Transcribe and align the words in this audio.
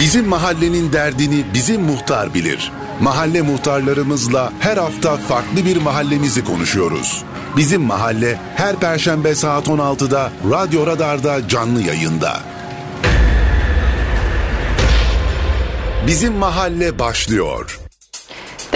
Bizim 0.00 0.28
mahallenin 0.28 0.92
derdini 0.92 1.44
bizim 1.54 1.82
muhtar 1.82 2.34
bilir. 2.34 2.72
Mahalle 3.00 3.42
muhtarlarımızla 3.42 4.52
her 4.60 4.76
hafta 4.76 5.16
farklı 5.16 5.64
bir 5.64 5.76
mahallemizi 5.76 6.44
konuşuyoruz. 6.44 7.24
Bizim 7.56 7.82
mahalle 7.82 8.38
her 8.56 8.76
perşembe 8.76 9.34
saat 9.34 9.66
16'da 9.66 10.32
Radyo 10.50 10.86
Radar'da 10.86 11.48
canlı 11.48 11.82
yayında. 11.82 12.40
Bizim 16.06 16.32
mahalle 16.34 16.98
başlıyor. 16.98 17.85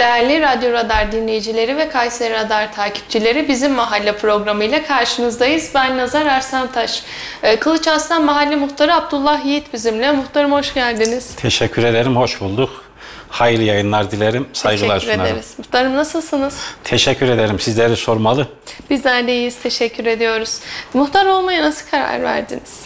Değerli 0.01 0.41
Radyo 0.41 0.71
Radar 0.73 1.11
dinleyicileri 1.11 1.77
ve 1.77 1.89
Kayseri 1.89 2.33
Radar 2.33 2.73
takipçileri 2.73 3.47
bizim 3.47 3.71
mahalle 3.73 4.17
programıyla 4.17 4.83
karşınızdayız. 4.83 5.71
Ben 5.75 5.97
Nazar 5.97 6.25
Arsantaş. 6.25 7.03
Ee, 7.43 7.55
Kılıç 7.59 7.87
Aslan 7.87 8.25
Mahalle 8.25 8.55
Muhtarı 8.55 8.95
Abdullah 8.95 9.45
Yiğit 9.45 9.73
bizimle. 9.73 10.11
Muhtarım 10.11 10.51
hoş 10.51 10.73
geldiniz. 10.73 11.35
Teşekkür 11.35 11.83
ederim, 11.83 12.15
hoş 12.15 12.41
bulduk. 12.41 12.83
Hayırlı 13.29 13.63
yayınlar 13.63 14.11
dilerim, 14.11 14.47
saygılar 14.53 14.99
Teşekkür 14.99 15.13
sunarım. 15.13 15.31
ederiz. 15.35 15.53
Muhtarım 15.57 15.95
nasılsınız? 15.95 16.57
Teşekkür 16.83 17.29
ederim, 17.29 17.59
sizleri 17.59 17.95
sormalı. 17.95 18.47
Bizler 18.89 19.27
de 19.27 19.33
iyiyiz, 19.33 19.55
teşekkür 19.63 20.05
ediyoruz. 20.05 20.59
Muhtar 20.93 21.25
olmaya 21.25 21.61
nasıl 21.63 21.89
karar 21.91 22.21
verdiniz? 22.23 22.79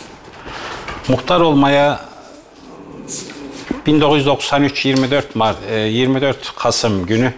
Muhtar 1.07 1.39
olmaya 1.39 1.99
1993 3.85 4.85
24 4.85 5.35
Mart 5.35 5.57
e, 5.71 5.75
24 5.79 6.55
Kasım 6.55 7.05
günü 7.05 7.33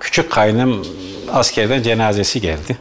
küçük 0.00 0.30
kaynım 0.30 0.86
askerden 1.32 1.82
cenazesi 1.82 2.40
geldi. 2.40 2.78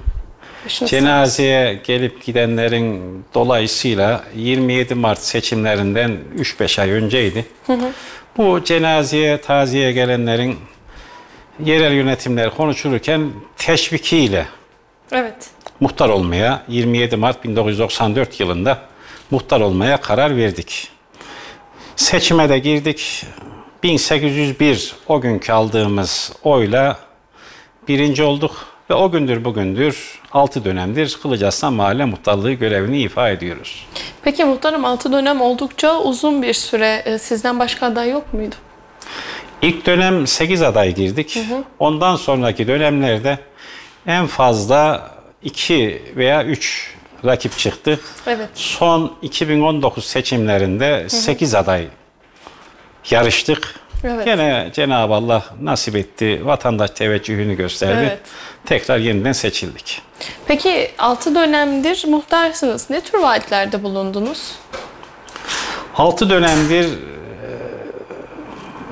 Başınız 0.65 0.91
Cenazeye 0.91 1.73
gelip 1.73 2.25
gidenlerin 2.25 3.01
dolayısıyla 3.33 4.23
27 4.35 4.95
Mart 4.95 5.19
seçimlerinden 5.19 6.17
3-5 6.37 6.81
ay 6.81 6.91
önceydi. 6.91 7.45
Bu 8.37 8.63
cenazeye, 8.63 9.41
taziyeye 9.41 9.91
gelenlerin 9.91 10.55
yerel 11.65 11.93
yönetimler 11.93 12.49
konuşulurken 12.49 13.31
teşvikiyle 13.57 14.45
Evet. 15.11 15.49
muhtar 15.79 16.09
olmaya 16.09 16.63
27 16.67 17.15
Mart 17.15 17.43
1994 17.43 18.39
yılında 18.39 18.81
muhtar 19.31 19.61
olmaya 19.61 19.97
karar 20.01 20.37
verdik. 20.37 20.89
Seçime 21.97 22.49
de 22.49 22.59
girdik. 22.59 23.25
1801 23.83 24.95
o 25.07 25.21
günkü 25.21 25.51
aldığımız 25.51 26.31
oyla 26.43 26.97
birinci 27.87 28.23
olduk 28.23 28.65
ve 28.89 28.93
o 28.93 29.11
gündür 29.11 29.45
bugündür 29.45 30.19
6 30.31 30.65
dönemdir 30.65 31.19
Kılıçaslan 31.21 31.73
Mahalle 31.73 32.05
Muhtarlığı 32.05 32.51
görevini 32.53 33.01
ifa 33.01 33.29
ediyoruz. 33.29 33.87
Peki 34.23 34.45
muhtarım 34.45 34.85
6 34.85 35.11
dönem 35.11 35.41
oldukça 35.41 35.99
uzun 35.99 36.41
bir 36.41 36.53
süre. 36.53 37.01
Ee, 37.05 37.17
Sizden 37.17 37.59
başka 37.59 37.85
aday 37.85 38.09
yok 38.09 38.33
muydu? 38.33 38.55
İlk 39.61 39.85
dönem 39.85 40.27
8 40.27 40.61
aday 40.61 40.95
girdik. 40.95 41.39
Ondan 41.79 42.15
sonraki 42.15 42.67
dönemlerde 42.67 43.39
en 44.07 44.27
fazla 44.27 45.11
2 45.43 46.01
veya 46.15 46.43
3 46.45 46.95
rakip 47.25 47.57
çıktı. 47.57 47.99
Evet. 48.27 48.49
Son 48.53 49.13
2019 49.21 50.05
seçimlerinde 50.05 51.09
8 51.09 51.55
aday 51.55 51.87
yarıştık. 53.09 53.75
Evet. 54.03 54.25
Gene 54.25 54.69
Cenab-ı 54.73 55.13
Allah 55.13 55.43
nasip 55.61 55.95
etti, 55.95 56.41
vatandaş 56.45 56.91
teveccühünü 56.91 57.55
gösterdi. 57.55 57.99
Evet. 57.99 58.19
Tekrar 58.65 58.97
yeniden 58.97 59.31
seçildik. 59.31 60.01
Peki 60.47 60.91
6 60.97 61.35
dönemdir 61.35 62.05
muhtarsınız. 62.07 62.89
Ne 62.89 63.01
tür 63.01 63.19
vaatlerde 63.19 63.83
bulundunuz? 63.83 64.51
6 65.95 66.29
dönemdir 66.29 66.85
e, 66.85 66.89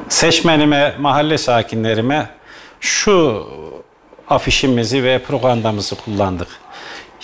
seçmenime, 0.09 0.95
mahalle 0.99 1.37
sakinlerime 1.37 2.29
şu 2.79 3.47
afişimizi 4.30 5.03
ve 5.03 5.19
propagandamızı 5.19 5.95
kullandık. 5.95 6.47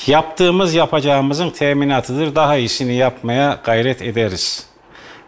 Yaptığımız 0.07 0.73
yapacağımızın 0.73 1.49
teminatıdır. 1.49 2.35
Daha 2.35 2.57
iyisini 2.57 2.95
yapmaya 2.95 3.59
gayret 3.63 4.01
ederiz. 4.01 4.65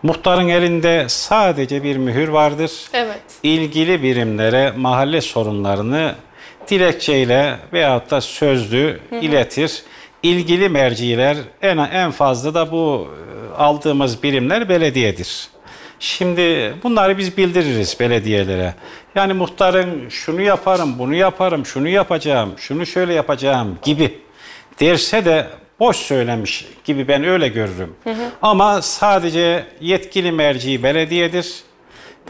Muhtarın 0.03 0.47
elinde 0.47 1.05
sadece 1.07 1.83
bir 1.83 1.97
mühür 1.97 2.27
vardır. 2.27 2.71
Evet. 2.93 3.21
İlgili 3.43 4.03
birimlere 4.03 4.73
mahalle 4.77 5.21
sorunlarını 5.21 6.15
dilekçeyle 6.67 7.55
veyahut 7.73 8.11
da 8.11 8.21
sözlü 8.21 8.99
iletir. 9.21 9.83
İlgili 10.23 10.69
merciler 10.69 11.37
en 11.61 11.77
en 11.77 12.11
fazla 12.11 12.53
da 12.53 12.71
bu 12.71 13.07
e, 13.57 13.61
aldığımız 13.61 14.23
birimler 14.23 14.69
belediyedir. 14.69 15.47
Şimdi 15.99 16.73
bunları 16.83 17.17
biz 17.17 17.37
bildiririz 17.37 17.99
belediyelere. 17.99 18.73
Yani 19.15 19.33
muhtarın 19.33 20.09
şunu 20.09 20.41
yaparım, 20.41 20.99
bunu 20.99 21.15
yaparım, 21.15 21.65
şunu 21.65 21.89
yapacağım, 21.89 22.53
şunu 22.57 22.85
şöyle 22.85 23.13
yapacağım 23.13 23.77
gibi 23.83 24.23
derse 24.79 25.25
de 25.25 25.47
boş 25.79 25.97
söylemiş 25.97 26.65
gibi 26.85 27.07
ben 27.07 27.23
öyle 27.23 27.47
görürüm. 27.47 27.95
Ama 28.41 28.81
sadece 28.81 29.65
yetkili 29.81 30.31
merci 30.31 30.83
belediyedir. 30.83 31.55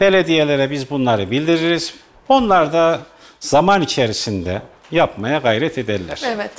Belediyelere 0.00 0.70
biz 0.70 0.90
bunları 0.90 1.30
bildiririz. 1.30 1.94
Onlar 2.28 2.72
da 2.72 3.00
zaman 3.40 3.82
içerisinde 3.82 4.62
yapmaya 4.90 5.38
gayret 5.38 5.78
ederler. 5.78 6.20
Evet. 6.26 6.50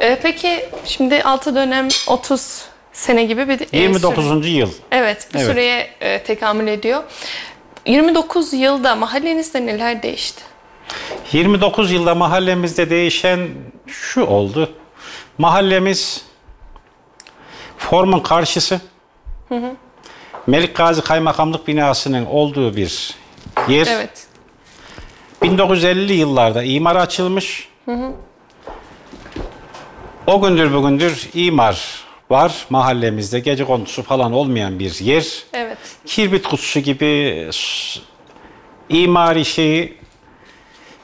Ee, 0.00 0.18
peki 0.22 0.68
şimdi 0.84 1.22
6 1.22 1.54
dönem 1.54 1.88
30 2.06 2.64
sene 2.92 3.24
gibi 3.24 3.48
bir 3.48 3.60
e, 3.60 3.66
süre. 3.66 3.80
29. 3.80 4.48
yıl. 4.48 4.70
Evet, 4.92 5.28
bir 5.34 5.38
Evet. 5.38 5.48
süreye 5.50 5.90
e, 6.00 6.22
tekamül 6.22 6.66
ediyor. 6.66 7.02
29 7.86 8.52
yılda 8.52 8.96
mahallenizde 8.96 9.66
neler 9.66 10.02
değişti? 10.02 10.42
29 11.32 11.92
yılda 11.92 12.14
mahallemizde 12.14 12.90
değişen 12.90 13.48
şu 13.86 14.24
oldu. 14.26 14.72
Mahallemiz 15.40 16.22
formun 17.78 18.20
karşısı. 18.20 18.80
Melik 20.46 20.76
Gazi 20.76 21.02
Kaymakamlık 21.02 21.68
binasının 21.68 22.26
olduğu 22.26 22.76
bir 22.76 23.14
yer. 23.68 23.86
Evet. 23.90 24.26
1950'li 25.42 26.12
yıllarda 26.12 26.62
imar 26.62 26.96
açılmış. 26.96 27.68
O 30.26 30.42
gündür 30.42 30.74
bugündür 30.74 31.28
imar 31.34 32.04
var 32.30 32.66
mahallemizde. 32.70 33.40
Gece 33.40 33.64
kondusu 33.64 34.02
falan 34.02 34.32
olmayan 34.32 34.78
bir 34.78 35.00
yer. 35.00 35.44
Evet. 35.52 35.78
Kirbit 36.06 36.48
kutusu 36.48 36.80
gibi 36.80 37.48
imari 38.88 39.44
şeyi 39.44 39.98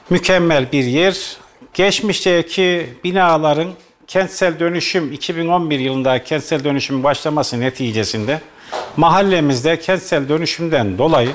mükemmel 0.09 0.71
bir 0.71 0.83
yer. 0.83 1.37
Geçmişteki 1.73 2.89
binaların 3.03 3.73
kentsel 4.07 4.59
dönüşüm 4.59 5.13
2011 5.13 5.79
yılında 5.79 6.23
kentsel 6.23 6.63
dönüşümün 6.63 7.03
başlaması 7.03 7.59
neticesinde 7.59 8.41
mahallemizde 8.97 9.79
kentsel 9.79 10.29
dönüşümden 10.29 10.97
dolayı 10.97 11.29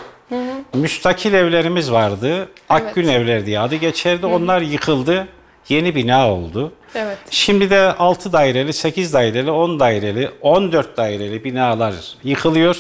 müstakil 0.75 1.35
evlerimiz 1.35 1.93
vardı. 1.93 2.49
Akgün 2.69 3.09
evler 3.09 3.47
diye 3.47 3.61
adı 3.61 3.75
geçerdi. 3.75 4.27
Onlar 4.27 4.61
yıkıldı. 4.61 5.29
Yeni 5.69 5.95
bina 5.95 6.33
oldu. 6.33 6.73
Evet. 6.95 7.19
Şimdi 7.31 7.71
de 7.71 7.93
6 7.93 8.33
daireli, 8.33 8.73
8 8.73 9.13
daireli, 9.13 9.51
10 9.51 9.81
daireli, 9.81 10.31
14 10.41 10.97
daireli 10.97 11.45
binalar 11.45 11.95
yıkılıyor. 12.25 12.77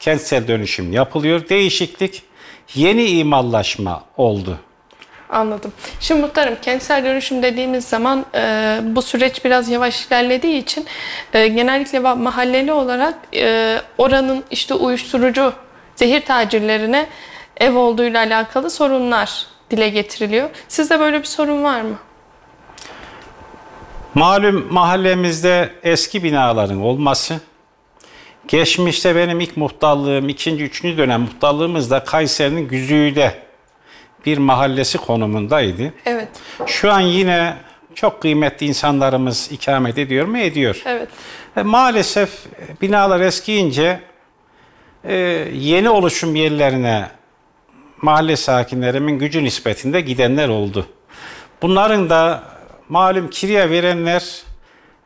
Kentsel 0.00 0.48
dönüşüm 0.48 0.92
yapılıyor. 0.92 1.48
Değişiklik, 1.48 2.22
yeni 2.74 3.04
imallaşma 3.04 4.04
oldu. 4.16 4.58
Anladım. 5.30 5.72
Şimdi 6.00 6.20
muhtarım 6.20 6.54
kentsel 6.62 7.04
dönüşüm 7.04 7.42
dediğimiz 7.42 7.84
zaman 7.84 8.26
e, 8.34 8.78
bu 8.82 9.02
süreç 9.02 9.44
biraz 9.44 9.68
yavaş 9.68 10.06
ilerlediği 10.06 10.62
için 10.62 10.86
e, 11.32 11.48
genellikle 11.48 11.98
mahalleli 11.98 12.72
olarak 12.72 13.14
e, 13.34 13.78
oranın 13.98 14.44
işte 14.50 14.74
uyuşturucu 14.74 15.52
zehir 15.96 16.20
tacirlerine 16.20 17.06
ev 17.56 17.74
olduğuyla 17.74 18.20
alakalı 18.20 18.70
sorunlar 18.70 19.46
dile 19.70 19.88
getiriliyor. 19.88 20.50
Sizde 20.68 21.00
böyle 21.00 21.18
bir 21.18 21.26
sorun 21.26 21.64
var 21.64 21.80
mı? 21.80 21.98
Malum 24.14 24.66
mahallemizde 24.70 25.70
eski 25.82 26.24
binaların 26.24 26.80
olması, 26.82 27.40
geçmişte 28.48 29.16
benim 29.16 29.40
ilk 29.40 29.56
muhtarlığım, 29.56 30.28
ikinci, 30.28 30.64
üçüncü 30.64 30.98
dönem 30.98 31.20
muhtarlığımızda 31.20 32.04
Kayseri'nin 32.04 32.68
Güzüğü'de 32.68 33.49
bir 34.26 34.38
mahallesi 34.38 34.98
konumundaydı. 34.98 35.92
Evet. 36.06 36.28
Şu 36.66 36.92
an 36.92 37.00
yine 37.00 37.56
çok 37.94 38.22
kıymetli 38.22 38.66
insanlarımız 38.66 39.48
ikamet 39.52 39.98
ediyor 39.98 40.26
mu? 40.26 40.38
Ediyor. 40.38 40.82
Evet. 40.86 41.08
E, 41.56 41.62
maalesef 41.62 42.30
binalar 42.82 43.20
eskiyince 43.20 44.00
e, 45.04 45.14
yeni 45.54 45.90
oluşum 45.90 46.34
yerlerine 46.36 47.08
mahalle 48.02 48.36
sakinlerimin 48.36 49.18
gücü 49.18 49.44
nispetinde 49.44 50.00
gidenler 50.00 50.48
oldu. 50.48 50.86
Bunların 51.62 52.10
da 52.10 52.42
malum 52.88 53.30
kiraya 53.30 53.70
verenler 53.70 54.42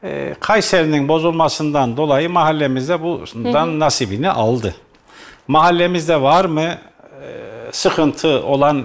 e, 0.05 0.34
Kayseri'nin 0.40 1.08
bozulmasından 1.08 1.96
dolayı 1.96 2.31
mahallemizde 2.31 3.02
bundan 3.02 3.81
nasibini 3.81 4.31
aldı. 4.31 4.75
Mahallemizde 5.49 6.20
var 6.20 6.44
mı 6.44 6.62
e, 6.62 6.78
sıkıntı 7.72 8.28
olan 8.28 8.84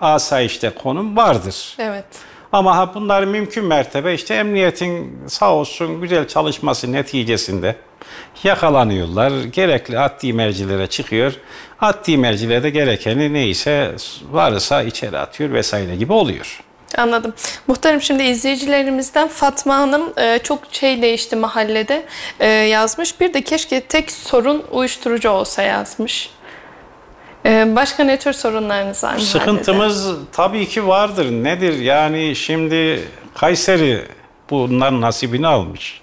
asayişte 0.00 0.70
konum 0.70 1.16
vardır. 1.16 1.76
Evet. 1.78 2.04
Ama 2.52 2.94
bunlar 2.94 3.24
mümkün 3.24 3.64
mertebe 3.64 4.14
işte 4.14 4.34
emniyetin 4.34 5.18
sağ 5.26 5.54
olsun 5.54 6.00
güzel 6.00 6.28
çalışması 6.28 6.92
neticesinde 6.92 7.76
yakalanıyorlar. 8.44 9.32
Gerekli 9.44 9.98
adli 9.98 10.32
mercilere 10.32 10.86
çıkıyor. 10.86 11.32
Adli 11.80 12.16
mercilerde 12.16 12.70
gerekeni 12.70 13.32
neyse 13.32 13.94
varsa 14.30 14.82
içeri 14.82 15.18
atıyor 15.18 15.52
vesaire 15.52 15.96
gibi 15.96 16.12
oluyor. 16.12 16.60
Anladım. 16.98 17.34
Muhtarım 17.66 18.02
şimdi 18.02 18.22
izleyicilerimizden 18.22 19.28
Fatma 19.28 19.76
Hanım 19.76 20.12
e, 20.18 20.38
çok 20.42 20.58
şey 20.72 21.02
değişti 21.02 21.36
mahallede 21.36 22.06
e, 22.40 22.46
yazmış. 22.48 23.20
Bir 23.20 23.34
de 23.34 23.42
keşke 23.42 23.80
tek 23.80 24.12
sorun 24.12 24.64
uyuşturucu 24.70 25.30
olsa 25.30 25.62
yazmış. 25.62 26.30
E, 27.46 27.76
başka 27.76 28.04
ne 28.04 28.18
tür 28.18 28.32
sorunlarınız 28.32 29.04
var 29.04 29.08
mahallede? 29.08 29.26
Sıkıntımız 29.26 30.10
tabii 30.32 30.68
ki 30.68 30.86
vardır. 30.86 31.30
Nedir? 31.30 31.78
Yani 31.78 32.36
şimdi 32.36 33.08
Kayseri 33.34 34.02
bunların 34.50 35.00
nasibini 35.00 35.46
almış. 35.46 36.02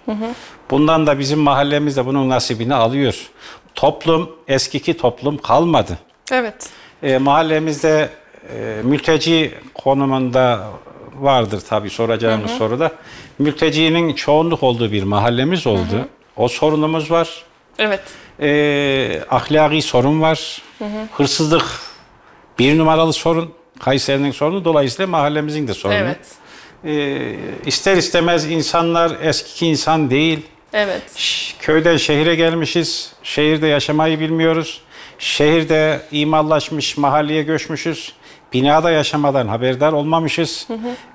Bundan 0.71 1.07
da 1.07 1.19
bizim 1.19 1.39
mahallemizde 1.39 2.05
bunun 2.05 2.29
nasibini 2.29 2.75
alıyor. 2.75 3.29
Toplum, 3.75 4.29
eskiki 4.47 4.97
toplum 4.97 5.37
kalmadı. 5.37 5.97
Evet. 6.31 6.69
E, 7.03 7.17
mahallemizde 7.17 8.09
e, 8.55 8.81
mülteci 8.83 9.53
konumunda 9.73 10.67
vardır 11.19 11.61
tabii 11.69 11.89
soracağınız 11.89 12.51
soruda. 12.51 12.91
Mültecinin 13.39 14.13
çoğunluk 14.13 14.63
olduğu 14.63 14.91
bir 14.91 15.03
mahallemiz 15.03 15.67
oldu. 15.67 16.07
O 16.37 16.47
sorunumuz 16.47 17.11
var. 17.11 17.43
Evet. 17.79 18.01
E, 18.41 19.21
ahlaki 19.29 19.81
sorun 19.81 20.21
var. 20.21 20.61
Hırsızlık 21.17 21.65
bir 22.59 22.77
numaralı 22.77 23.13
sorun. 23.13 23.53
Kayseri'nin 23.79 24.31
sorunu 24.31 24.65
dolayısıyla 24.65 25.07
mahallemizin 25.07 25.67
de 25.67 25.73
sorunu. 25.73 25.97
Evet. 25.97 26.19
E, 26.85 27.35
ister 27.65 27.97
istemez 27.97 28.51
insanlar 28.51 29.17
eskiki 29.21 29.67
insan 29.67 30.09
değil. 30.09 30.39
Evet. 30.73 31.03
Köyden 31.59 31.97
şehire 31.97 32.35
gelmişiz. 32.35 33.13
Şehirde 33.23 33.67
yaşamayı 33.67 34.19
bilmiyoruz. 34.19 34.81
Şehirde 35.19 36.01
imallaşmış, 36.11 36.97
mahalleye 36.97 37.43
göçmüşüz. 37.43 38.13
Binada 38.53 38.91
yaşamadan 38.91 39.47
haberdar 39.47 39.93
olmamışız. 39.93 40.67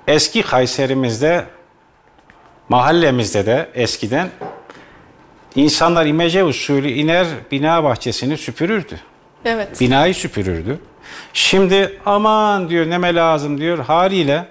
Eski 0.07 0.41
Kayserimizde, 0.41 1.45
mahallemizde 2.69 3.45
de 3.45 3.69
eskiden 3.73 4.29
insanlar 5.55 6.05
imece 6.05 6.43
usulü 6.43 6.89
iner, 6.89 7.27
bina 7.51 7.83
bahçesini 7.83 8.37
süpürürdü. 8.37 8.99
Evet. 9.45 9.81
Binayı 9.81 10.15
süpürürdü. 10.15 10.79
Şimdi 11.33 11.99
aman 12.05 12.69
diyor 12.69 12.89
neme 12.89 13.15
lazım 13.15 13.59
diyor 13.61 13.79
haliyle 13.79 14.45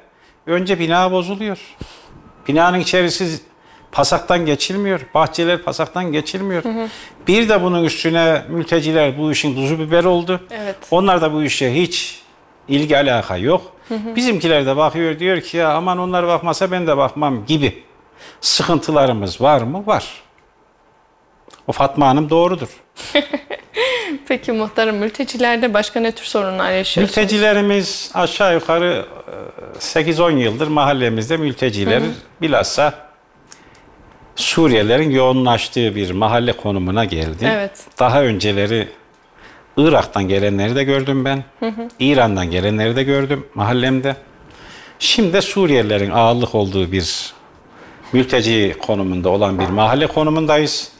önce 0.46 0.78
bina 0.78 1.12
bozuluyor. 1.12 1.58
Binanın 2.48 2.80
içerisi 2.80 3.40
pasaktan 3.92 4.46
geçilmiyor. 4.46 5.00
Bahçeler 5.14 5.58
pasaktan 5.58 6.12
geçilmiyor. 6.12 6.62
Bir 7.28 7.48
de 7.48 7.62
bunun 7.62 7.84
üstüne 7.84 8.42
mülteciler 8.48 9.18
bu 9.18 9.32
işin 9.32 9.54
tuzu 9.54 9.78
biber 9.78 10.04
oldu. 10.04 10.40
Evet. 10.50 10.76
Onlar 10.90 11.22
da 11.22 11.32
bu 11.32 11.42
işe 11.42 11.74
hiç 11.74 12.22
ilgi 12.68 12.96
alaka 12.96 13.36
yok. 13.36 13.72
Bizimkiler 14.16 14.66
de 14.66 14.76
bakıyor 14.76 15.18
diyor 15.18 15.40
ki 15.40 15.56
ya 15.56 15.72
aman 15.72 15.98
onlar 15.98 16.26
bakmasa 16.26 16.70
ben 16.70 16.86
de 16.86 16.96
bakmam 16.96 17.46
gibi 17.46 17.82
sıkıntılarımız 18.40 19.40
var 19.40 19.62
mı? 19.62 19.86
Var. 19.86 20.22
O 21.66 21.72
Fatma 21.72 22.08
Hanım 22.08 22.30
doğrudur. 22.30 22.68
Peki 24.28 24.52
muhtarım 24.52 24.96
mültecilerde 24.96 25.74
başka 25.74 26.00
ne 26.00 26.12
tür 26.12 26.24
sorunlar 26.24 26.72
yaşıyorsunuz? 26.72 27.16
Mültecilerimiz 27.16 28.10
aşağı 28.14 28.54
yukarı 28.54 29.06
e, 29.74 29.78
8-10 29.78 30.38
yıldır 30.38 30.68
mahallemizde 30.68 31.36
mülteciler 31.36 32.02
bilhassa 32.40 32.94
Suriyelilerin 34.36 35.10
yoğunlaştığı 35.10 35.94
bir 35.94 36.10
mahalle 36.10 36.52
konumuna 36.52 37.04
geldi. 37.04 37.50
Evet. 37.54 37.72
Daha 37.98 38.22
önceleri 38.22 38.88
Irak'tan 39.76 40.28
gelenleri 40.28 40.76
de 40.76 40.84
gördüm 40.84 41.24
ben. 41.24 41.44
İran'dan 41.98 42.50
gelenleri 42.50 42.96
de 42.96 43.02
gördüm 43.02 43.46
mahallemde. 43.54 44.16
Şimdi 44.98 45.32
de 45.32 45.42
Suriyelilerin 45.42 46.10
ağırlık 46.10 46.54
olduğu 46.54 46.92
bir 46.92 47.32
mülteci 48.12 48.76
konumunda 48.82 49.28
olan 49.28 49.58
bir 49.58 49.68
mahalle 49.68 50.06
konumundayız. 50.06 50.92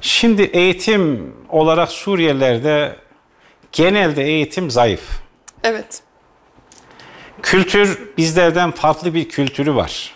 Şimdi 0.00 0.42
eğitim 0.42 1.34
olarak 1.48 1.88
Suriyelilerde 1.88 2.96
genelde 3.72 4.24
eğitim 4.24 4.70
zayıf. 4.70 5.20
Evet. 5.62 6.02
Kültür 7.42 8.08
bizlerden 8.16 8.70
farklı 8.70 9.14
bir 9.14 9.28
kültürü 9.28 9.74
var. 9.74 10.14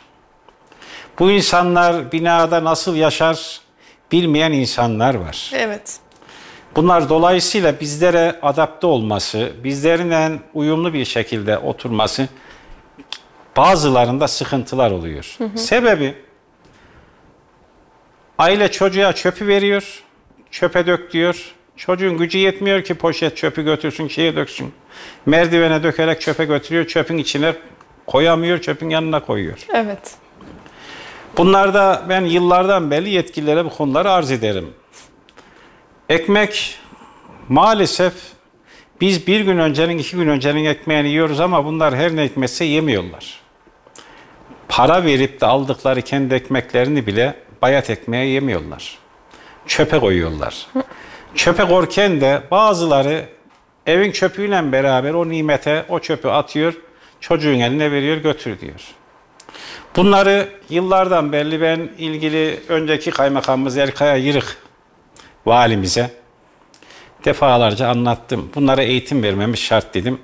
Bu 1.19 1.31
insanlar 1.31 2.13
binada 2.13 2.65
nasıl 2.65 2.97
yaşar 2.97 3.61
bilmeyen 4.13 4.53
insanlar 4.53 5.15
var. 5.15 5.51
Evet. 5.55 5.99
Bunlar 6.77 7.09
dolayısıyla 7.09 7.81
bizlere 7.81 8.39
adapte 8.43 8.87
olması, 8.87 9.53
bizlerle 9.65 10.39
uyumlu 10.55 10.93
bir 10.93 11.05
şekilde 11.05 11.59
oturması 11.59 12.29
bazılarında 13.57 14.29
sıkıntılar 14.29 14.91
oluyor. 14.91 15.39
Sebebi 15.57 16.15
aile 18.43 18.71
çocuğa 18.71 19.13
çöpü 19.13 19.47
veriyor, 19.47 20.03
çöpe 20.51 20.87
dök 20.87 21.13
diyor. 21.13 21.55
Çocuğun 21.77 22.19
gücü 22.19 22.39
yetmiyor 22.39 22.85
ki 22.85 22.95
poşet 22.95 23.37
çöpü 23.37 23.65
götürsün, 23.65 24.09
şeye 24.09 24.37
döksün. 24.37 24.73
Merdivene 25.27 25.83
dökerek 25.83 26.21
çöpe 26.21 26.45
götürüyor, 26.45 26.87
çöpün 26.87 27.19
içine 27.19 27.55
koyamıyor, 28.07 28.59
çöpün 28.59 28.91
yanına 28.91 29.21
koyuyor. 29.21 29.59
Evet. 29.75 30.15
Bunlarda 31.37 32.07
ben 32.09 32.25
yıllardan 32.25 32.91
beri 32.91 33.11
yetkililere 33.11 33.65
bu 33.65 33.71
konuları 33.71 34.11
arz 34.11 34.31
ederim. 34.31 34.71
Ekmek 36.09 36.79
maalesef 37.49 38.15
biz 39.01 39.27
bir 39.27 39.41
gün 39.41 39.59
öncenin, 39.59 39.99
iki 39.99 40.17
gün 40.17 40.29
öncenin 40.29 40.65
ekmeğini 40.65 41.09
yiyoruz 41.09 41.41
ama 41.41 41.65
bunlar 41.65 41.95
her 41.95 42.17
ne 42.17 42.25
hikmetse 42.25 42.65
yemiyorlar. 42.65 43.41
Para 44.69 45.05
verip 45.05 45.41
de 45.41 45.47
aldıkları 45.47 46.03
kendi 46.03 46.35
ekmeklerini 46.35 47.07
bile 47.07 47.35
bayat 47.63 47.91
ekmeğe 47.91 48.27
yemiyorlar. 48.27 48.99
Çöpe 49.67 49.99
koyuyorlar. 49.99 50.67
Çöpe 51.35 51.65
korken 51.65 52.21
de 52.21 52.43
bazıları 52.51 53.29
evin 53.87 54.13
çöpüyle 54.13 54.73
beraber 54.73 55.15
o 55.15 55.29
nimete 55.29 55.85
o 55.89 55.99
çöpü 55.99 56.29
atıyor, 56.29 56.75
çocuğun 57.21 57.61
eline 57.61 57.93
veriyor, 57.93 58.17
götür 58.17 58.61
diyor. 58.61 58.81
Bunları 59.97 60.49
yıllardan 60.69 61.33
belli 61.33 61.61
ben 61.61 61.91
ilgili 61.99 62.61
önceki 62.69 63.11
kaymakamımız 63.11 63.77
Erkaya 63.77 64.17
Yırık 64.17 64.57
valimize 65.47 66.22
defalarca 67.25 67.89
anlattım. 67.89 68.51
Bunlara 68.55 68.83
eğitim 68.83 69.23
vermemiz 69.23 69.59
şart 69.59 69.95
dedim. 69.95 70.19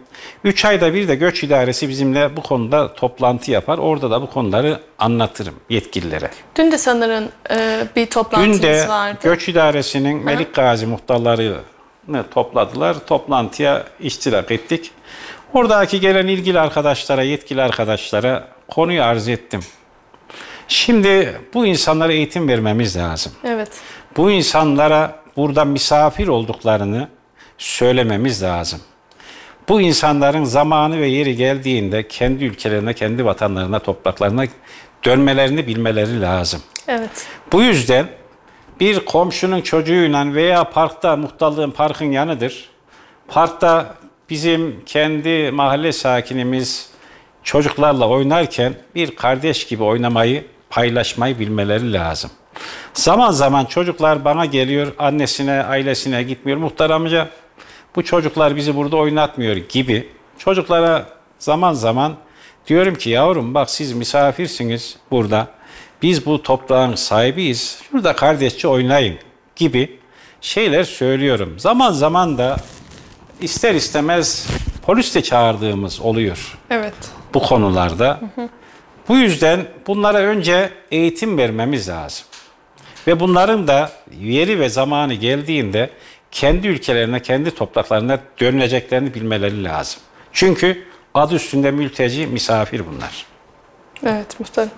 Üç 0.44 0.64
ayda 0.64 0.94
bir 0.94 1.08
de 1.08 1.14
göç 1.14 1.44
idaresi 1.44 1.88
bizimle 1.88 2.36
bu 2.36 2.42
konuda 2.42 2.94
toplantı 2.94 3.50
yapar. 3.50 3.78
Orada 3.78 4.10
da 4.10 4.22
bu 4.22 4.30
konuları 4.30 4.80
anlatırım 4.98 5.54
yetkililere. 5.68 6.30
Dün 6.56 6.72
de 6.72 6.78
sanırım 6.78 7.24
e, 7.50 7.86
bir 7.96 8.06
toplantınız 8.06 8.62
Dün 8.62 8.68
de 8.68 8.88
vardı. 8.88 9.18
göç 9.22 9.48
idaresinin 9.48 10.24
Melik 10.24 10.54
Gazi 10.54 10.86
muhtarlarını 10.86 11.60
topladılar. 12.30 12.96
Toplantıya 13.06 13.84
iştirak 14.00 14.50
ettik. 14.50 14.90
Oradaki 15.54 16.00
gelen 16.00 16.26
ilgili 16.26 16.60
arkadaşlara, 16.60 17.22
yetkili 17.22 17.62
arkadaşlara 17.62 18.48
konuyu 18.68 19.02
arz 19.02 19.28
ettim. 19.28 19.60
Şimdi 20.68 21.40
bu 21.54 21.66
insanlara 21.66 22.12
eğitim 22.12 22.48
vermemiz 22.48 22.96
lazım. 22.96 23.32
Evet. 23.44 23.68
Bu 24.16 24.30
insanlara 24.30 25.17
burada 25.38 25.64
misafir 25.64 26.28
olduklarını 26.28 27.08
söylememiz 27.58 28.42
lazım. 28.42 28.80
Bu 29.68 29.80
insanların 29.80 30.44
zamanı 30.44 31.00
ve 31.00 31.06
yeri 31.06 31.36
geldiğinde 31.36 32.08
kendi 32.08 32.44
ülkelerine, 32.44 32.94
kendi 32.94 33.24
vatanlarına, 33.24 33.78
topraklarına 33.78 34.44
dönmelerini 35.04 35.66
bilmeleri 35.66 36.20
lazım. 36.20 36.62
Evet. 36.88 37.26
Bu 37.52 37.62
yüzden 37.62 38.08
bir 38.80 39.04
komşunun 39.04 39.60
çocuğuyla 39.60 40.34
veya 40.34 40.64
parkta 40.64 41.16
muhtarlığın 41.16 41.70
parkın 41.70 42.12
yanıdır. 42.12 42.68
Parkta 43.28 43.94
bizim 44.30 44.82
kendi 44.86 45.50
mahalle 45.50 45.92
sakinimiz 45.92 46.90
çocuklarla 47.42 48.08
oynarken 48.08 48.74
bir 48.94 49.16
kardeş 49.16 49.66
gibi 49.66 49.82
oynamayı, 49.82 50.44
paylaşmayı 50.70 51.38
bilmeleri 51.38 51.92
lazım. 51.92 52.30
Zaman 52.94 53.30
zaman 53.30 53.64
çocuklar 53.64 54.24
bana 54.24 54.44
geliyor, 54.46 54.92
annesine, 54.98 55.62
ailesine 55.64 56.22
gitmiyor. 56.22 56.58
Muhtar 56.58 56.90
amca 56.90 57.28
bu 57.96 58.04
çocuklar 58.04 58.56
bizi 58.56 58.76
burada 58.76 58.96
oynatmıyor 58.96 59.56
gibi. 59.56 60.08
Çocuklara 60.38 61.06
zaman 61.38 61.72
zaman 61.72 62.14
diyorum 62.66 62.94
ki 62.94 63.10
yavrum 63.10 63.54
bak 63.54 63.70
siz 63.70 63.92
misafirsiniz 63.92 64.96
burada. 65.10 65.46
Biz 66.02 66.26
bu 66.26 66.42
toprağın 66.42 66.94
sahibiyiz. 66.94 67.80
Şurada 67.90 68.16
kardeşçe 68.16 68.68
oynayın 68.68 69.18
gibi 69.56 69.98
şeyler 70.40 70.84
söylüyorum. 70.84 71.54
Zaman 71.58 71.92
zaman 71.92 72.38
da 72.38 72.56
ister 73.40 73.74
istemez 73.74 74.46
polis 74.86 75.14
de 75.14 75.22
çağırdığımız 75.22 76.00
oluyor 76.00 76.58
Evet. 76.70 76.94
bu 77.34 77.42
konularda. 77.42 78.20
Bu 79.08 79.16
yüzden 79.16 79.66
bunlara 79.86 80.18
önce 80.18 80.70
eğitim 80.90 81.38
vermemiz 81.38 81.88
lazım. 81.88 82.26
Ve 83.08 83.20
bunların 83.20 83.66
da 83.68 83.90
yeri 84.20 84.60
ve 84.60 84.68
zamanı 84.68 85.14
geldiğinde 85.14 85.90
kendi 86.30 86.68
ülkelerine, 86.68 87.22
kendi 87.22 87.50
topraklarına 87.50 88.18
döneceklerini 88.40 89.14
bilmeleri 89.14 89.64
lazım. 89.64 90.00
Çünkü 90.32 90.84
adı 91.14 91.34
üstünde 91.34 91.70
mülteci, 91.70 92.26
misafir 92.26 92.82
bunlar. 92.86 93.26
Evet 94.06 94.40
muhtarım. 94.40 94.70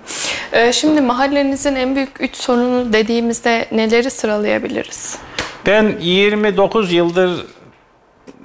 Ee, 0.53 0.73
şimdi 0.73 1.01
mahallenizin 1.01 1.75
en 1.75 1.97
büyük 1.97 2.21
üç 2.21 2.37
sorunu 2.37 2.93
dediğimizde 2.93 3.69
neleri 3.73 4.11
sıralayabiliriz? 4.11 5.19
Ben 5.67 5.97
29 6.01 6.93
yıldır 6.93 7.47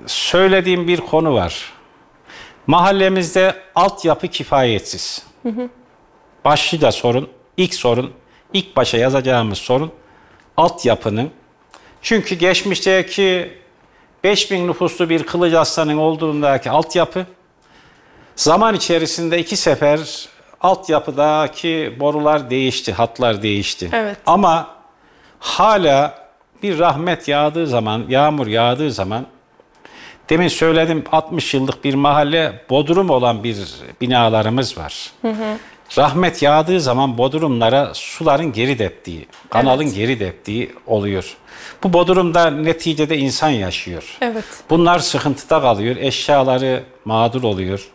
söylediğim 0.05 0.87
bir 0.87 0.97
konu 0.97 1.33
var. 1.33 1.73
Mahallemizde 2.67 3.55
altyapı 3.75 4.27
kifayetsiz. 4.27 5.23
Başlıca 6.45 6.91
sorun, 6.91 7.29
ilk 7.57 7.73
sorun, 7.73 8.11
ilk 8.53 8.75
başa 8.75 8.97
yazacağımız 8.97 9.57
sorun 9.57 9.91
altyapının. 10.57 11.31
Çünkü 12.01 12.35
geçmişteki 12.35 13.53
5000 14.23 14.67
nüfuslu 14.67 15.09
bir 15.09 15.23
Kılıç 15.23 15.53
Aslan'ın 15.53 15.97
olduğundaki 15.97 16.69
altyapı 16.69 17.25
zaman 18.35 18.75
içerisinde 18.75 19.39
iki 19.39 19.57
sefer 19.57 20.27
altyapıdaki 20.61 21.95
borular 21.99 22.49
değişti, 22.49 22.93
hatlar 22.93 23.41
değişti. 23.41 23.89
Evet. 23.93 24.17
Ama 24.25 24.67
hala 25.39 26.25
bir 26.63 26.79
rahmet 26.79 27.27
yağdığı 27.27 27.67
zaman, 27.67 28.05
yağmur 28.09 28.47
yağdığı 28.47 28.91
zaman 28.91 29.25
demin 30.29 30.47
söyledim 30.47 31.03
60 31.11 31.53
yıllık 31.53 31.83
bir 31.83 31.93
mahalle 31.93 32.61
bodrum 32.69 33.09
olan 33.09 33.43
bir 33.43 33.57
binalarımız 34.01 34.77
var. 34.77 35.11
Rahmet 35.97 36.41
yağdığı 36.41 36.81
zaman 36.81 37.17
bodrumlara 37.17 37.91
suların 37.93 38.53
geri 38.53 38.79
deptiği, 38.79 39.27
kanalın 39.49 39.83
Evet. 39.83 39.95
geri 39.95 40.19
deptiği 40.19 40.71
oluyor. 40.87 41.35
Bu 41.83 41.93
bodrumda 41.93 42.49
neticede 42.51 43.17
insan 43.17 43.49
yaşıyor. 43.49 44.17
Evet. 44.21 44.43
Bunlar 44.69 44.99
sıkıntıda 44.99 45.61
kalıyor. 45.61 45.95
Eşyaları 45.95 46.83
mağdur 47.05 47.43
oluyor. 47.43 47.87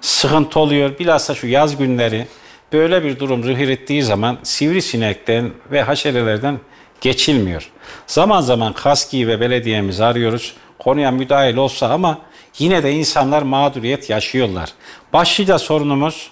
Sıkıntı 0.00 0.60
oluyor. 0.60 0.98
Bilhassa 0.98 1.34
şu 1.34 1.46
yaz 1.46 1.76
günleri 1.76 2.26
böyle 2.72 3.04
bir 3.04 3.18
durum 3.18 3.44
zühür 3.44 3.68
ettiği 3.68 4.02
zaman 4.02 4.38
sivrisinekten 4.42 5.50
ve 5.70 5.82
haşerelerden 5.82 6.58
geçilmiyor. 7.00 7.70
Zaman 8.06 8.40
zaman 8.40 8.72
KASKİ 8.72 9.28
ve 9.28 9.40
belediyemizi 9.40 10.04
arıyoruz. 10.04 10.54
Konuya 10.78 11.10
müdahil 11.10 11.56
olsa 11.56 11.88
ama 11.88 12.18
yine 12.58 12.82
de 12.82 12.92
insanlar 12.92 13.42
mağduriyet 13.42 14.10
yaşıyorlar. 14.10 14.72
Başlıca 15.12 15.58
sorunumuz 15.58 16.30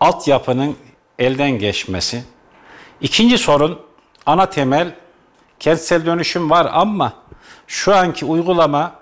altyapının 0.00 0.76
elden 1.18 1.50
geçmesi. 1.50 2.24
İkinci 3.00 3.38
sorun 3.38 3.78
ana 4.26 4.50
temel 4.50 4.94
kentsel 5.58 6.06
dönüşüm 6.06 6.50
var 6.50 6.70
ama 6.72 7.12
şu 7.66 7.96
anki 7.96 8.24
uygulama 8.24 8.92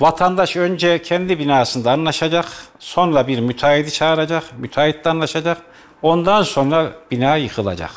vatandaş 0.00 0.56
önce 0.56 1.02
kendi 1.02 1.38
binasında 1.38 1.92
anlaşacak, 1.92 2.46
sonra 2.78 3.26
bir 3.26 3.40
müteahhiti 3.40 3.92
çağıracak, 3.92 4.44
müteahhitle 4.58 5.10
anlaşacak, 5.10 5.58
ondan 6.02 6.42
sonra 6.42 6.92
bina 7.10 7.36
yıkılacak. 7.36 7.90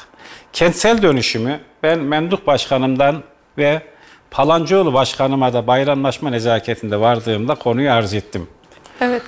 Kentsel 0.54 1.01
dönüşümü 1.01 1.60
ben 1.84 2.00
Menduh 2.00 2.46
Başkanımdan 2.48 3.24
ve 3.58 3.82
Palancıoğlu 4.32 4.94
Başkanıma 4.94 5.54
da 5.54 5.68
bayramlaşma 5.68 6.30
nezaketinde 6.30 7.00
vardığımda 7.00 7.56
konuyu 7.56 7.92
arz 7.92 8.13
ettim. 8.13 8.48
Evet. 9.01 9.24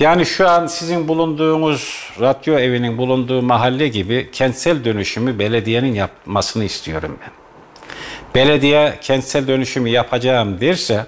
Yani 0.00 0.26
şu 0.26 0.48
an 0.48 0.66
sizin 0.66 1.08
bulunduğunuz 1.08 2.10
radyo 2.20 2.58
evinin 2.58 2.98
bulunduğu 2.98 3.42
mahalle 3.42 3.88
gibi 3.88 4.30
kentsel 4.32 4.84
dönüşümü 4.84 5.38
belediyenin 5.38 5.94
yapmasını 5.94 6.64
istiyorum 6.64 7.18
ben. 7.20 7.30
Belediye 8.34 8.98
kentsel 9.00 9.48
dönüşümü 9.48 9.88
yapacağım 9.88 10.60
derse 10.60 11.06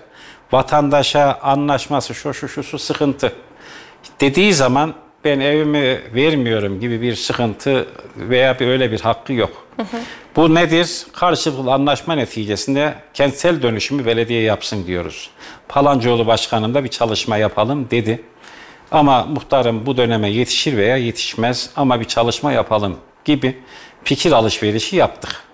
vatandaşa 0.52 1.38
anlaşması 1.42 2.14
şu 2.14 2.34
şu 2.34 2.48
şu 2.48 2.62
şu 2.62 2.78
sıkıntı 2.78 3.32
dediği 4.20 4.54
zaman 4.54 4.94
ben 5.24 5.40
evimi 5.40 6.00
vermiyorum 6.14 6.80
gibi 6.80 7.02
bir 7.02 7.14
sıkıntı 7.14 7.86
veya 8.16 8.60
bir 8.60 8.66
öyle 8.66 8.92
bir 8.92 9.00
hakkı 9.00 9.32
yok. 9.32 9.66
Bu 10.36 10.54
nedir? 10.54 11.06
Karşılıklı 11.12 11.72
anlaşma 11.72 12.14
neticesinde 12.14 12.94
kentsel 13.14 13.62
dönüşümü 13.62 14.06
belediye 14.06 14.42
yapsın 14.42 14.86
diyoruz. 14.86 15.30
Palancıoğlu 15.68 16.26
Başkanım 16.26 16.74
da 16.74 16.84
bir 16.84 16.88
çalışma 16.88 17.36
yapalım 17.36 17.90
dedi. 17.90 18.22
Ama 18.90 19.24
muhtarım 19.24 19.86
bu 19.86 19.96
döneme 19.96 20.30
yetişir 20.30 20.76
veya 20.76 20.96
yetişmez 20.96 21.70
ama 21.76 22.00
bir 22.00 22.04
çalışma 22.04 22.52
yapalım 22.52 22.96
gibi 23.24 23.58
fikir 24.04 24.32
alışverişi 24.32 24.96
yaptık. 24.96 25.44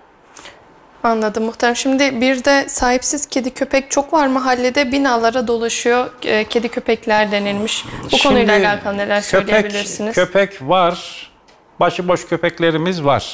Anladım 1.03 1.43
muhtarım. 1.43 1.75
Şimdi 1.75 2.21
bir 2.21 2.43
de 2.43 2.69
sahipsiz 2.69 3.25
kedi 3.25 3.53
köpek 3.53 3.91
çok 3.91 4.13
var 4.13 4.27
mahallede. 4.27 4.91
Binalara 4.91 5.47
dolaşıyor. 5.47 6.09
e, 6.23 6.43
Kedi 6.43 6.69
köpekler 6.69 7.31
denilmiş. 7.31 7.85
Bu 8.11 8.17
konuyla 8.17 8.53
Şimdi 8.55 8.67
alakalı 8.67 8.97
neler 8.97 9.23
köpek, 9.23 9.45
söyleyebilirsiniz? 9.47 10.15
Köpek 10.15 10.61
var. 10.61 11.27
Başıboş 11.79 12.27
köpeklerimiz 12.27 13.03
var. 13.03 13.31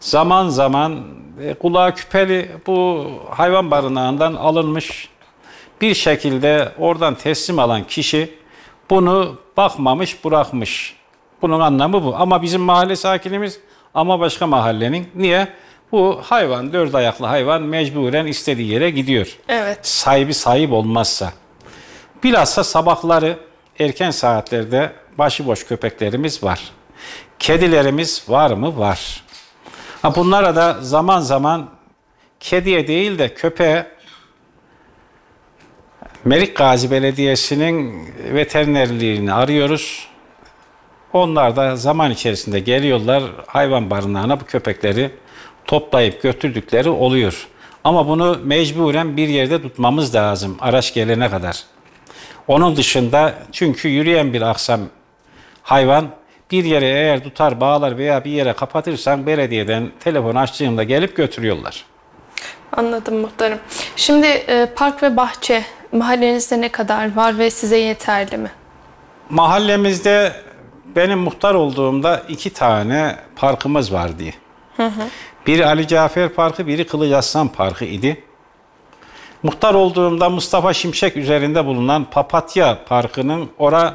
Zaman 0.00 0.48
zaman 0.48 1.04
e, 1.42 1.54
kulağı 1.54 1.94
küpeli 1.94 2.50
bu 2.66 3.06
hayvan 3.30 3.70
barınağından 3.70 4.34
alınmış. 4.34 5.08
Bir 5.80 5.94
şekilde 5.94 6.72
oradan 6.78 7.14
teslim 7.14 7.58
alan 7.58 7.84
kişi 7.84 8.37
bunu 8.90 9.36
bakmamış, 9.56 10.24
bırakmış. 10.24 10.96
Bunun 11.42 11.60
anlamı 11.60 12.04
bu. 12.04 12.16
Ama 12.16 12.42
bizim 12.42 12.60
mahalle 12.60 12.96
sakinimiz 12.96 13.60
ama 13.94 14.20
başka 14.20 14.46
mahallenin. 14.46 15.08
Niye? 15.14 15.48
Bu 15.92 16.20
hayvan, 16.24 16.72
dört 16.72 16.94
ayaklı 16.94 17.26
hayvan 17.26 17.62
mecburen 17.62 18.26
istediği 18.26 18.72
yere 18.72 18.90
gidiyor 18.90 19.38
Evet. 19.48 19.86
sahibi 19.86 20.34
sahip 20.34 20.72
olmazsa. 20.72 21.32
Bilhassa 22.24 22.64
sabahları 22.64 23.38
erken 23.78 24.10
saatlerde 24.10 24.92
başıboş 25.18 25.66
köpeklerimiz 25.66 26.44
var. 26.44 26.60
Kedilerimiz 27.38 28.24
var 28.28 28.50
mı? 28.50 28.78
Var. 28.78 29.24
Ha 30.02 30.14
bunlara 30.14 30.56
da 30.56 30.76
zaman 30.80 31.20
zaman 31.20 31.68
kediye 32.40 32.86
değil 32.88 33.18
de 33.18 33.34
köpeğe 33.34 33.86
Melik 36.28 36.56
Gazi 36.56 36.90
Belediyesi'nin 36.90 38.06
veterinerliğini 38.34 39.32
arıyoruz. 39.32 40.08
Onlar 41.12 41.56
da 41.56 41.76
zaman 41.76 42.10
içerisinde 42.10 42.60
geliyorlar 42.60 43.22
hayvan 43.46 43.90
barınağına 43.90 44.40
bu 44.40 44.44
köpekleri 44.44 45.10
toplayıp 45.64 46.22
götürdükleri 46.22 46.88
oluyor. 46.88 47.48
Ama 47.84 48.08
bunu 48.08 48.38
mecburen 48.44 49.16
bir 49.16 49.28
yerde 49.28 49.62
tutmamız 49.62 50.14
lazım 50.14 50.56
araç 50.60 50.94
gelene 50.94 51.30
kadar. 51.30 51.64
Onun 52.48 52.76
dışında 52.76 53.34
çünkü 53.52 53.88
yürüyen 53.88 54.32
bir 54.32 54.42
aksam 54.42 54.80
hayvan 55.62 56.08
bir 56.50 56.64
yere 56.64 56.86
eğer 56.86 57.24
tutar 57.24 57.60
bağlar 57.60 57.98
veya 57.98 58.24
bir 58.24 58.30
yere 58.30 58.52
kapatırsan 58.52 59.26
belediyeden 59.26 59.90
telefon 60.00 60.34
açtığımda 60.34 60.84
gelip 60.84 61.16
götürüyorlar. 61.16 61.84
Anladım 62.72 63.16
muhtarım. 63.16 63.58
Şimdi 63.96 64.26
e, 64.26 64.68
park 64.76 65.02
ve 65.02 65.16
bahçe 65.16 65.64
mahallenizde 65.92 66.60
ne 66.60 66.68
kadar 66.68 67.16
var 67.16 67.38
ve 67.38 67.50
size 67.50 67.76
yeterli 67.76 68.36
mi? 68.36 68.50
Mahallemizde 69.30 70.32
benim 70.96 71.18
muhtar 71.18 71.54
olduğumda 71.54 72.22
iki 72.28 72.50
tane 72.52 73.16
parkımız 73.36 73.92
vardı. 73.92 74.22
Biri 75.46 75.66
Ali 75.66 75.86
Cafer 75.88 76.28
Parkı, 76.28 76.66
biri 76.66 76.86
Kılıç 76.86 77.12
Aslan 77.12 77.48
Parkı 77.48 77.84
idi. 77.84 78.24
Muhtar 79.42 79.74
olduğumda 79.74 80.30
Mustafa 80.30 80.72
Şimşek 80.74 81.16
üzerinde 81.16 81.64
bulunan 81.66 82.04
Papatya 82.04 82.78
Parkı'nın 82.88 83.50
ora 83.58 83.94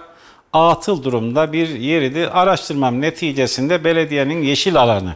atıl 0.54 1.04
durumda 1.04 1.54
bir 1.54 1.70
yeridir. 1.70 2.42
Araştırmam 2.42 3.02
neticesinde 3.02 3.84
belediyenin 3.84 4.42
yeşil 4.44 4.76
alanı 4.76 5.16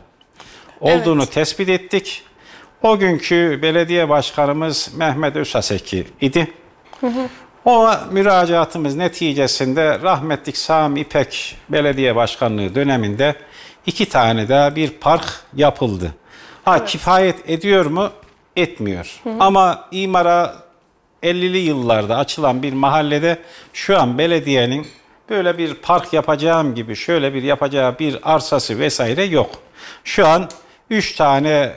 olduğunu 0.81 1.21
Evet. 1.23 1.31
tespit 1.33 1.69
ettik. 1.69 2.23
O 2.83 2.99
günkü 2.99 3.59
belediye 3.61 4.09
başkanımız 4.09 4.91
Mehmet 4.97 5.35
Ösaseki 5.35 6.07
idi. 6.21 6.51
O 7.65 7.89
müracaatımız 8.11 8.95
neticesinde 8.95 9.99
rahmetlik 10.01 10.57
Sami 10.57 10.99
İpek 10.99 11.55
belediye 11.69 12.15
başkanlığı 12.15 12.75
döneminde 12.75 13.35
iki 13.85 14.09
tane 14.09 14.49
daha 14.49 14.75
bir 14.75 14.89
park 14.89 15.25
yapıldı. 15.55 16.13
Ha 16.65 16.85
kifayet 16.85 17.49
ediyor 17.49 17.85
mu? 17.85 18.09
Etmiyor. 18.55 19.21
Ama 19.39 19.87
imara 19.91 20.55
50'li 21.23 21.57
yıllarda 21.57 22.17
açılan 22.17 22.63
bir 22.63 22.73
mahallede 22.73 23.37
şu 23.73 23.99
an 23.99 24.17
belediyenin 24.17 24.87
böyle 25.29 25.57
bir 25.57 25.73
park 25.73 26.13
yapacağım 26.13 26.75
gibi 26.75 26.95
şöyle 26.95 27.33
bir 27.33 27.43
yapacağı 27.43 27.99
bir 27.99 28.19
arsası 28.23 28.79
vesaire 28.79 29.23
yok. 29.23 29.49
Şu 30.03 30.27
an 30.27 30.49
3 30.89 31.15
tane 31.15 31.73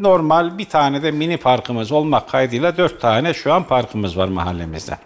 normal 0.00 0.58
bir 0.58 0.64
tane 0.64 1.02
de 1.02 1.10
mini 1.10 1.36
parkımız 1.36 1.92
olmak 1.92 2.28
kaydıyla 2.28 2.76
dört 2.76 3.00
tane 3.00 3.34
şu 3.34 3.52
an 3.52 3.64
parkımız 3.64 4.18
var 4.18 4.28
mahallemizde. 4.28 4.98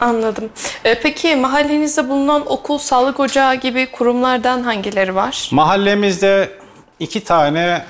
Anladım. 0.00 0.50
Ee, 0.84 1.00
peki 1.02 1.36
mahallenizde 1.36 2.08
bulunan 2.08 2.52
okul, 2.52 2.78
sağlık 2.78 3.20
ocağı 3.20 3.54
gibi 3.54 3.86
kurumlardan 3.92 4.62
hangileri 4.62 5.14
var? 5.14 5.48
Mahallemizde 5.52 6.50
iki 7.00 7.24
tane 7.24 7.84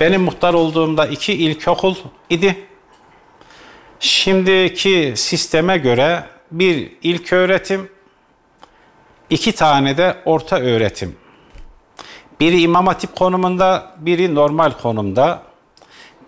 benim 0.00 0.22
muhtar 0.22 0.54
olduğumda 0.54 1.06
iki 1.06 1.32
ilkokul 1.32 1.94
idi. 2.30 2.66
Şimdiki 4.00 5.12
sisteme 5.16 5.78
göre 5.78 6.24
bir 6.50 6.92
ilk 7.02 7.32
öğretim, 7.32 7.90
iki 9.30 9.52
tane 9.52 9.96
de 9.96 10.16
orta 10.24 10.58
öğretim. 10.60 11.16
Biri 12.40 12.60
imam 12.60 12.86
hatip 12.86 13.16
konumunda, 13.16 13.92
biri 13.98 14.34
normal 14.34 14.72
konumda. 14.82 15.42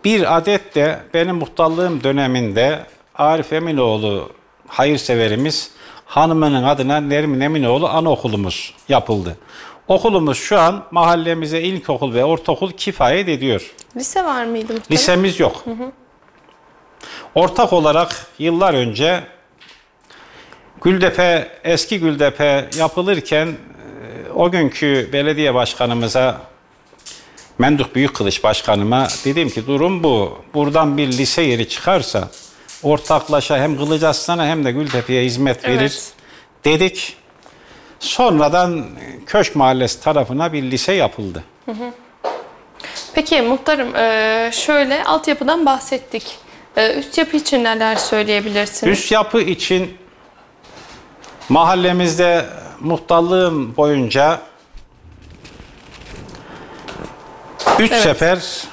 Bir 0.04 0.36
adet 0.36 0.74
de 0.74 0.98
benim 1.14 1.36
muhtarlığım 1.36 2.04
döneminde 2.04 2.86
Arif 3.14 3.52
Eminoğlu 3.52 4.30
hayırseverimiz 4.66 5.70
hanımının 6.06 6.62
adına 6.62 7.00
Nermin 7.00 7.40
Eminoğlu 7.40 7.88
anaokulumuz 7.88 8.74
yapıldı. 8.88 9.38
Okulumuz 9.88 10.38
şu 10.38 10.58
an 10.60 10.84
mahallemize 10.90 11.60
ilkokul 11.60 12.14
ve 12.14 12.24
ortaokul 12.24 12.70
kifayet 12.70 13.28
ediyor. 13.28 13.74
Lise 13.96 14.24
var 14.24 14.44
mıydı 14.44 14.72
muhtarım? 14.72 14.92
Lisemiz 14.92 15.40
yok. 15.40 15.64
Ortak 17.34 17.72
olarak 17.72 18.26
yıllar 18.38 18.74
önce 18.74 19.24
Güldepe, 20.82 21.48
eski 21.64 22.00
Güldepe 22.00 22.68
yapılırken 22.78 23.48
o 24.36 24.50
günkü 24.50 25.08
belediye 25.12 25.54
başkanımıza 25.54 26.40
Menduh 27.58 27.94
Büyükkılıç 27.94 28.44
başkanıma 28.44 29.08
dedim 29.24 29.48
ki 29.50 29.66
durum 29.66 30.02
bu. 30.02 30.38
Buradan 30.54 30.96
bir 30.96 31.08
lise 31.08 31.42
yeri 31.42 31.68
çıkarsa 31.68 32.28
ortaklaşa 32.82 33.58
hem 33.58 33.76
Kılıçarslan'a 33.76 34.46
hem 34.46 34.64
de 34.64 34.72
Gültepe'ye 34.72 35.24
hizmet 35.24 35.64
verir 35.64 35.78
Evet. 35.80 36.12
dedik. 36.64 37.16
Sonradan 38.00 38.86
Köşk 39.26 39.56
Mahallesi 39.56 40.00
tarafına 40.02 40.52
bir 40.52 40.62
lise 40.62 40.92
yapıldı. 40.92 41.44
Peki 43.14 43.42
muhtarım 43.42 43.96
e, 43.96 44.50
şöyle 44.52 45.04
altyapıdan 45.04 45.66
bahsettik. 45.66 46.36
E, 46.76 46.94
Üst 46.94 47.18
yapı 47.18 47.36
için 47.36 47.64
neler 47.64 47.96
söyleyebilirsiniz? 47.96 48.98
Üst 48.98 49.12
yapı 49.12 49.40
için 49.40 49.96
mahallemizde 51.48 52.46
muhtarlığım 52.80 53.76
boyunca 53.76 54.40
üç 57.78 57.92
Evet. 57.92 58.02
sefer 58.02 58.64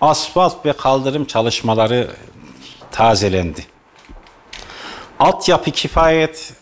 asfalt 0.00 0.66
ve 0.66 0.72
kaldırım 0.72 1.24
çalışmaları 1.24 2.10
tazelendi. 2.90 3.66
Altyapı 5.18 5.70
kifayet 5.70 6.52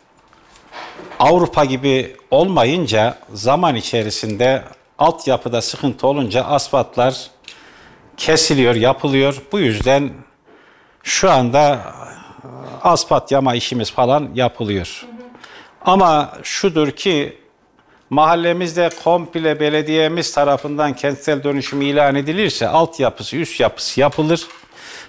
Avrupa 1.18 1.64
gibi 1.64 2.16
olmayınca 2.30 3.18
zaman 3.32 3.76
içerisinde 3.76 4.64
altyapıda 4.98 5.62
sıkıntı 5.62 6.06
olunca 6.06 6.44
asfaltlar 6.44 7.30
kesiliyor, 8.16 8.74
yapılıyor. 8.74 9.42
Bu 9.52 9.58
yüzden 9.58 10.10
şu 11.02 11.30
anda 11.30 11.80
asfalt 12.82 13.30
yama 13.32 13.54
işimiz 13.54 13.90
falan 13.90 14.30
yapılıyor. 14.34 15.06
Ama 15.84 16.32
şudur 16.42 16.90
ki 16.90 17.38
mahallemizde 18.10 18.90
komple 19.04 19.60
belediyemiz 19.60 20.34
tarafından 20.34 20.92
kentsel 20.92 21.42
dönüşüm 21.44 21.82
ilan 21.82 22.14
edilirse 22.14 22.68
altyapısı, 22.68 23.36
üst 23.36 23.60
yapısı 23.60 24.00
yapılır. 24.00 24.46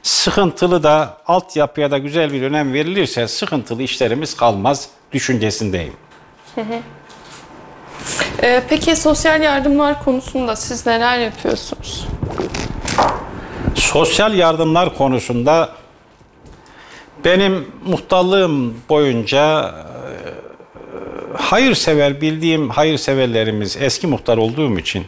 Sıkıntılı 0.03 0.83
da 0.83 1.17
altyapıya 1.27 1.91
da 1.91 1.97
güzel 1.97 2.33
bir 2.33 2.41
önem 2.41 2.73
verilirse 2.73 3.27
sıkıntılı 3.27 3.83
işlerimiz 3.83 4.37
kalmaz 4.37 4.89
düşüncesindeyim. 5.11 5.93
E, 8.41 8.63
peki 8.69 8.95
sosyal 8.95 9.41
yardımlar 9.41 10.03
konusunda 10.03 10.55
siz 10.55 10.85
neler 10.85 11.19
yapıyorsunuz? 11.19 12.07
Sosyal 13.75 14.33
yardımlar 14.33 14.97
konusunda 14.97 15.69
benim 17.25 17.67
muhtarlığım 17.85 18.77
boyunca 18.89 19.75
hayırsever 21.51 22.21
bildiğim 22.21 22.69
hayırseverlerimiz 22.69 23.77
eski 23.79 24.07
muhtar 24.07 24.37
olduğum 24.37 24.79
için 24.79 25.05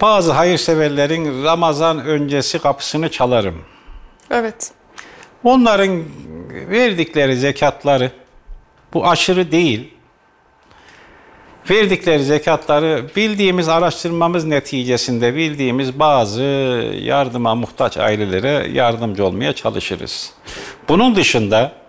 bazı 0.00 0.32
hayırseverlerin 0.32 1.44
Ramazan 1.44 1.98
öncesi 2.06 2.58
kapısını 2.58 3.10
çalarım. 3.10 3.64
Evet. 4.30 4.70
Onların 5.44 6.02
verdikleri 6.50 7.36
zekatları 7.36 8.10
bu 8.94 9.08
aşırı 9.08 9.52
değil. 9.52 9.90
Verdikleri 11.70 12.24
zekatları 12.24 13.04
bildiğimiz 13.16 13.68
araştırmamız 13.68 14.44
neticesinde 14.44 15.34
bildiğimiz 15.34 15.98
bazı 15.98 16.42
yardıma 17.00 17.54
muhtaç 17.54 17.96
ailelere 17.96 18.68
yardımcı 18.72 19.26
olmaya 19.26 19.52
çalışırız. 19.52 20.32
Bunun 20.88 21.16
dışında 21.16 21.85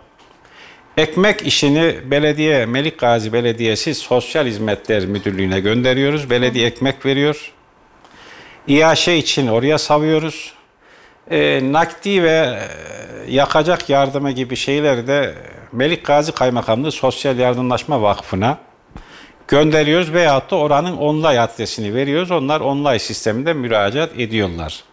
ekmek 0.98 1.48
işini 1.48 2.12
belediye, 2.12 2.66
Melik 2.66 3.00
Gazi 3.00 3.34
Belediyesi 3.34 3.96
Sosyal 3.96 4.46
Hizmetler 4.46 5.06
Müdürlüğü'ne 5.06 5.60
gönderiyoruz. 5.60 6.30
Belediye 6.30 6.68
ekmek 6.68 7.06
veriyor. 7.06 7.54
İAŞ 8.68 9.08
için 9.08 9.48
oraya 9.48 9.78
savuyoruz. 9.78 10.54
E, 11.32 11.60
nakdi 11.72 12.24
ve 12.24 12.60
e, 13.28 13.32
yakacak 13.32 13.90
yardımı 13.90 14.32
gibi 14.32 14.56
şeyleri 14.56 15.08
de 15.08 15.34
Melik 15.72 16.06
Gazi 16.06 16.32
Kaymakamlığı 16.32 16.92
Sosyal 16.92 17.40
Yardımlaşma 17.40 18.02
Vakfı'na 18.02 18.58
gönderiyoruz 19.48 20.14
veyahut 20.14 20.52
da 20.52 20.56
oranın 20.56 20.98
online 20.98 21.40
adresini 21.40 21.94
veriyoruz. 21.94 22.32
Onlar 22.32 22.62
online 22.62 23.00
sisteminde 23.00 23.54
müracaat 23.54 24.20
ediyorlar. 24.20 24.84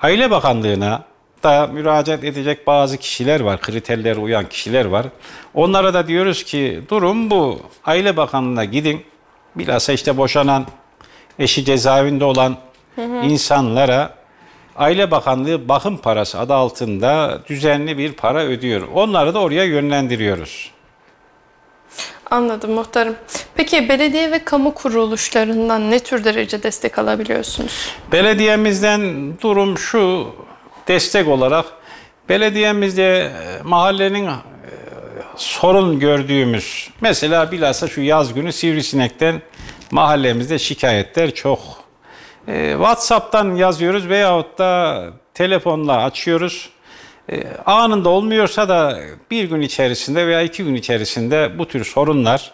Aile 0.00 0.30
Bakanlığı'na 0.30 1.09
da 1.42 1.66
müracaat 1.66 2.24
edecek 2.24 2.66
bazı 2.66 2.96
kişiler 2.96 3.40
var, 3.40 3.60
kriterlere 3.60 4.18
uyan 4.18 4.48
kişiler 4.48 4.84
var. 4.84 5.06
Onlara 5.54 5.94
da 5.94 6.08
diyoruz 6.08 6.44
ki 6.44 6.82
durum 6.88 7.30
bu. 7.30 7.60
Aile 7.84 8.16
Bakanlığı'na 8.16 8.64
gidin. 8.64 9.04
Bilhassa 9.56 9.92
işte 9.92 10.16
boşanan, 10.16 10.66
eşi 11.38 11.64
cezaevinde 11.64 12.24
olan 12.24 12.56
insanlara 13.22 14.14
Aile 14.76 15.10
Bakanlığı 15.10 15.68
bakım 15.68 15.96
parası 15.96 16.38
adı 16.38 16.54
altında 16.54 17.40
düzenli 17.48 17.98
bir 17.98 18.12
para 18.12 18.42
ödüyor. 18.42 18.88
Onları 18.94 19.34
da 19.34 19.38
oraya 19.38 19.64
yönlendiriyoruz. 19.64 20.70
Anladım 22.30 22.72
muhtarım. 22.72 23.16
Peki 23.54 23.88
belediye 23.88 24.30
ve 24.30 24.44
kamu 24.44 24.74
kuruluşlarından 24.74 25.90
ne 25.90 25.98
tür 25.98 26.24
derece 26.24 26.62
destek 26.62 26.98
alabiliyorsunuz? 26.98 27.88
Belediyemizden 28.12 29.34
durum 29.42 29.78
şu 29.78 30.26
destek 30.88 31.28
olarak 31.28 31.64
belediyemizde 32.28 33.18
e, 33.18 33.62
mahallenin 33.62 34.26
e, 34.26 34.32
sorun 35.36 35.98
gördüğümüz 35.98 36.90
mesela 37.00 37.52
bilhassa 37.52 37.88
şu 37.88 38.00
yaz 38.00 38.34
günü 38.34 38.52
sivrisinekten 38.52 39.42
mahallemizde 39.90 40.58
şikayetler 40.58 41.34
çok. 41.34 41.60
E, 42.48 42.70
WhatsApp'tan 42.72 43.54
yazıyoruz 43.54 44.08
veyahut 44.08 44.58
da 44.58 45.04
telefonla 45.34 46.04
açıyoruz. 46.04 46.70
Anında 47.66 48.08
olmuyorsa 48.08 48.68
da 48.68 49.00
bir 49.30 49.44
gün 49.44 49.60
içerisinde 49.60 50.26
veya 50.26 50.42
iki 50.42 50.64
gün 50.64 50.74
içerisinde 50.74 51.58
bu 51.58 51.68
tür 51.68 51.84
sorunlar 51.84 52.52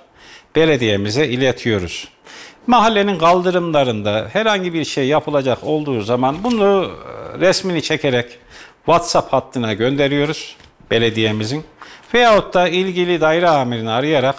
belediyemize 0.57 1.27
iletiyoruz. 1.27 2.09
Mahallenin 2.67 3.19
kaldırımlarında 3.19 4.29
herhangi 4.33 4.75
bir 4.75 4.85
şey 4.85 5.07
yapılacak 5.07 5.59
olduğu 5.65 6.01
zaman 6.01 6.37
bunu 6.45 6.91
e, 7.35 7.39
resmini 7.41 7.83
çekerek 7.83 8.39
WhatsApp 8.87 9.33
hattına 9.33 9.73
gönderiyoruz 9.73 10.57
belediyemizin. 10.91 11.65
Veyahut 12.15 12.55
da 12.55 12.69
ilgili 12.69 13.21
daire 13.21 13.49
amirini 13.49 13.91
arayarak 13.91 14.37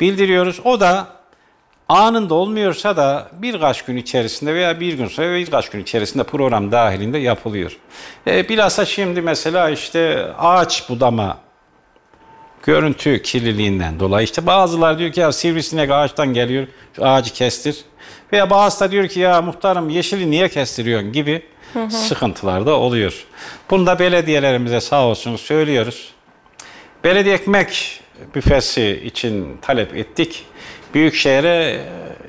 bildiriyoruz. 0.00 0.60
O 0.64 0.80
da 0.80 1.06
anında 1.88 2.34
olmuyorsa 2.34 2.96
da 2.96 3.28
birkaç 3.32 3.84
gün 3.84 3.96
içerisinde 3.96 4.54
veya 4.54 4.80
bir 4.80 4.94
gün 4.94 5.06
sonra 5.06 5.34
birkaç 5.34 5.70
gün 5.70 5.82
içerisinde 5.82 6.22
program 6.22 6.72
dahilinde 6.72 7.18
yapılıyor. 7.18 7.76
E, 8.26 8.48
bilhassa 8.48 8.84
şimdi 8.84 9.22
mesela 9.22 9.70
işte 9.70 10.26
ağaç 10.38 10.88
budama 10.88 11.38
görüntü 12.66 13.22
kirliliğinden 13.22 14.00
dolayı 14.00 14.24
işte 14.24 14.46
bazılar 14.46 14.98
diyor 14.98 15.12
ki 15.12 15.20
ya 15.20 15.32
sivrisinek 15.32 15.90
ağaçtan 15.90 16.34
geliyor 16.34 16.66
şu 16.96 17.06
ağacı 17.06 17.32
kestir. 17.32 17.84
Veya 18.32 18.50
bazı 18.50 18.80
da 18.80 18.90
diyor 18.90 19.08
ki 19.08 19.20
ya 19.20 19.42
muhtarım 19.42 19.88
yeşili 19.88 20.30
niye 20.30 20.48
kestiriyorsun 20.48 21.12
gibi 21.12 21.42
sıkıntılar 21.88 22.66
da 22.66 22.78
oluyor. 22.78 23.26
Bunu 23.70 23.86
da 23.86 23.98
belediyelerimize 23.98 24.80
sağ 24.80 25.06
olsun 25.06 25.36
söylüyoruz. 25.36 26.12
Belediye 27.04 27.34
ekmek 27.34 28.00
büfesi 28.34 29.02
için 29.04 29.58
talep 29.62 29.96
ettik. 29.96 30.44
Büyükşehir'e 30.94 31.84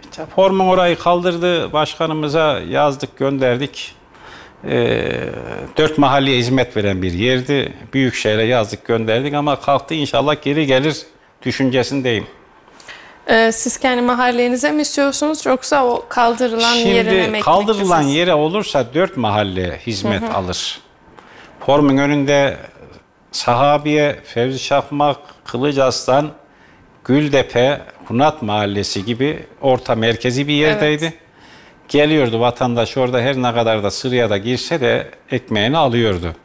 işte 0.10 0.26
formun 0.36 0.68
orayı 0.68 0.98
kaldırdı. 0.98 1.74
Başkanımıza 1.74 2.60
yazdık, 2.70 3.18
gönderdik. 3.18 3.97
E, 4.66 5.02
dört 5.78 5.98
mahalleye 5.98 6.38
hizmet 6.38 6.78
veren 6.78 7.02
bir 7.02 7.14
yerdi. 7.14 7.74
Büyükşehir'e 7.94 8.44
yazdık 8.44 8.86
gönderdik 8.86 9.34
ama 9.34 9.60
kalktı 9.60 9.94
inşallah 9.94 10.36
geri 10.44 10.66
gelir 10.66 10.98
düşüncesindeyim. 11.42 12.28
Ee, 13.30 13.52
siz 13.52 13.78
kendi 13.78 14.02
mahallenize 14.02 14.72
mi 14.72 14.82
istiyorsunuz 14.82 15.46
yoksa 15.46 15.86
o 15.86 16.06
kaldırılan 16.10 16.78
mi 16.78 16.84
Şimdi 16.84 17.10
ekmek 17.16 17.44
kaldırılan 17.44 17.98
misiniz? 18.00 18.16
yere 18.16 18.34
olursa 18.34 18.94
dört 18.94 19.18
mahalle 19.18 19.78
hizmet 19.78 20.24
alır. 20.36 20.80
Formun 21.66 21.98
önünde 21.98 22.58
Sahabiye, 23.32 24.20
Fevzi 24.24 24.60
Şafmak, 24.60 25.18
Kılıç 25.46 25.78
Aslan, 25.78 26.32
Güldepe, 27.06 27.82
Hunat 28.06 28.42
Mahallesi 28.42 29.06
gibi 29.06 29.46
orta 29.62 29.96
merkezi 29.96 30.48
bir 30.48 30.54
yerdeydi. 30.54 31.14
Geliyordu 31.88 32.40
vatandaş 32.40 32.98
orada 32.98 33.20
her 33.20 33.36
ne 33.36 33.54
kadar 33.54 33.84
da 33.84 33.92
sıraya 33.92 34.30
da 34.30 34.38
girse 34.38 34.82
de 34.82 35.08
ekmeğini 35.32 35.78
alıyordu. 35.78 36.36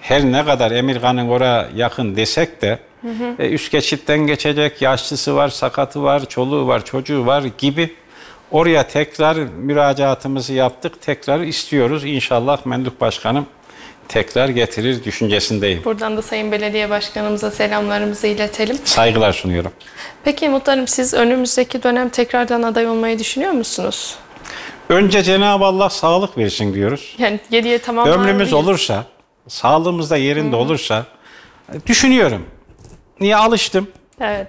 Her 0.00 0.24
ne 0.24 0.44
kadar 0.44 0.70
Emirgan'ın 0.70 1.28
oraya 1.28 1.68
yakın 1.76 2.16
desek 2.16 2.62
de 2.62 2.78
e, 3.38 3.48
üst 3.48 3.72
geçitten 3.72 4.18
geçecek 4.18 4.82
yaşlısı 4.82 5.36
var, 5.36 5.48
sakatı 5.48 6.02
var, 6.02 6.24
çoluğu 6.28 6.66
var, 6.66 6.84
çocuğu 6.84 7.26
var 7.26 7.44
gibi 7.58 7.94
oraya 8.50 8.88
tekrar 8.88 9.36
müracaatımızı 9.36 10.52
yaptık. 10.52 11.02
Tekrar 11.02 11.40
istiyoruz. 11.40 12.04
İnşallah 12.04 12.66
Menduk 12.66 13.00
Başkanım 13.00 13.46
tekrar 14.08 14.48
getirir 14.48 15.04
düşüncesindeyim. 15.04 15.84
Buradan 15.84 16.16
da 16.16 16.22
Sayın 16.22 16.52
Belediye 16.52 16.90
Başkanımıza 16.90 17.50
selamlarımızı 17.50 18.26
iletelim. 18.26 18.78
Saygılar 18.84 19.32
sunuyorum. 19.32 19.72
Peki 20.24 20.48
muhtarım 20.48 20.88
siz 20.88 21.14
önümüzdeki 21.14 21.82
dönem 21.82 22.08
tekrardan 22.08 22.62
aday 22.62 22.86
olmayı 22.86 23.18
düşünüyor 23.18 23.52
musunuz? 23.52 24.16
Önce 24.88 25.22
Cenab-ı 25.22 25.64
Allah 25.64 25.90
sağlık 25.90 26.38
versin 26.38 26.74
diyoruz. 26.74 27.14
Yani 27.18 27.40
geriye 27.50 27.78
tamamlar 27.78 28.18
Ömrümüz 28.18 28.52
olursa, 28.52 29.04
sağlığımız 29.48 30.10
da 30.10 30.16
yerinde 30.16 30.56
olursa 30.56 31.06
düşünüyorum. 31.86 32.46
Niye 33.20 33.36
alıştım? 33.36 33.88
Evet. 34.20 34.48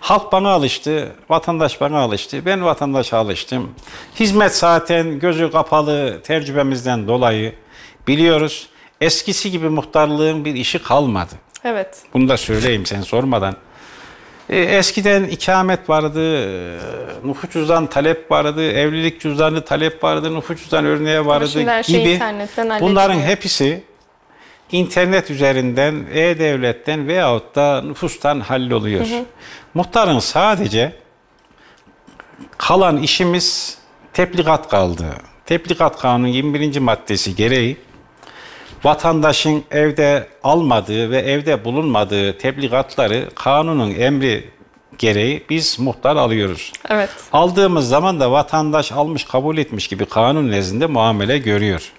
Halk 0.00 0.32
bana 0.32 0.48
alıştı, 0.50 1.12
vatandaş 1.28 1.80
bana 1.80 1.98
alıştı, 1.98 2.46
ben 2.46 2.64
vatandaşa 2.64 3.18
alıştım. 3.18 3.74
Hizmet 4.20 4.56
zaten 4.56 5.18
gözü 5.18 5.50
kapalı 5.50 6.20
tecrübemizden 6.22 7.08
dolayı 7.08 7.54
biliyoruz. 8.08 8.68
Eskisi 9.00 9.50
gibi 9.50 9.68
muhtarlığın 9.68 10.44
bir 10.44 10.54
işi 10.54 10.82
kalmadı. 10.82 11.32
Evet. 11.64 12.02
Bunu 12.14 12.28
da 12.28 12.36
söyleyeyim 12.36 12.86
sen 12.86 13.00
sormadan. 13.00 13.56
E, 14.48 14.58
eskiden 14.58 15.24
ikamet 15.24 15.88
vardı, 15.88 16.44
e, 16.44 16.78
nüfus 17.24 17.50
cüzdan 17.50 17.86
talep 17.86 18.30
vardı, 18.30 18.72
evlilik 18.72 19.20
cüzdanı 19.20 19.64
talep 19.64 20.04
vardı, 20.04 20.34
nüfus 20.34 20.58
cüzdan 20.58 20.84
örneği 20.84 21.26
vardı 21.26 21.48
şey 21.48 21.62
gibi. 21.86 22.20
Bunların 22.80 23.20
hepsi 23.20 23.82
internet 24.72 25.30
üzerinden, 25.30 26.06
e-devletten 26.12 27.08
veyahut 27.08 27.54
da 27.54 27.82
nüfustan 27.82 28.40
halloluyor. 28.40 29.06
Muhtarın 29.74 30.18
sadece 30.18 30.92
kalan 32.58 32.96
işimiz 32.96 33.78
tebligat 34.12 34.68
kaldı. 34.68 35.04
Tebligat 35.46 36.00
kanunu 36.00 36.28
21. 36.28 36.78
maddesi 36.78 37.34
gereği 37.34 37.76
vatandaşın 38.84 39.64
evde 39.70 40.26
almadığı 40.44 41.10
ve 41.10 41.18
evde 41.18 41.64
bulunmadığı 41.64 42.38
tebligatları 42.38 43.28
kanunun 43.34 43.94
emri 43.94 44.50
gereği 44.98 45.44
biz 45.50 45.80
muhtar 45.80 46.16
alıyoruz. 46.16 46.72
Evet. 46.90 47.10
Aldığımız 47.32 47.88
zaman 47.88 48.20
da 48.20 48.32
vatandaş 48.32 48.92
almış 48.92 49.24
kabul 49.24 49.58
etmiş 49.58 49.88
gibi 49.88 50.04
kanun 50.04 50.50
nezdinde 50.50 50.86
muamele 50.86 51.38
görüyor. 51.38 51.92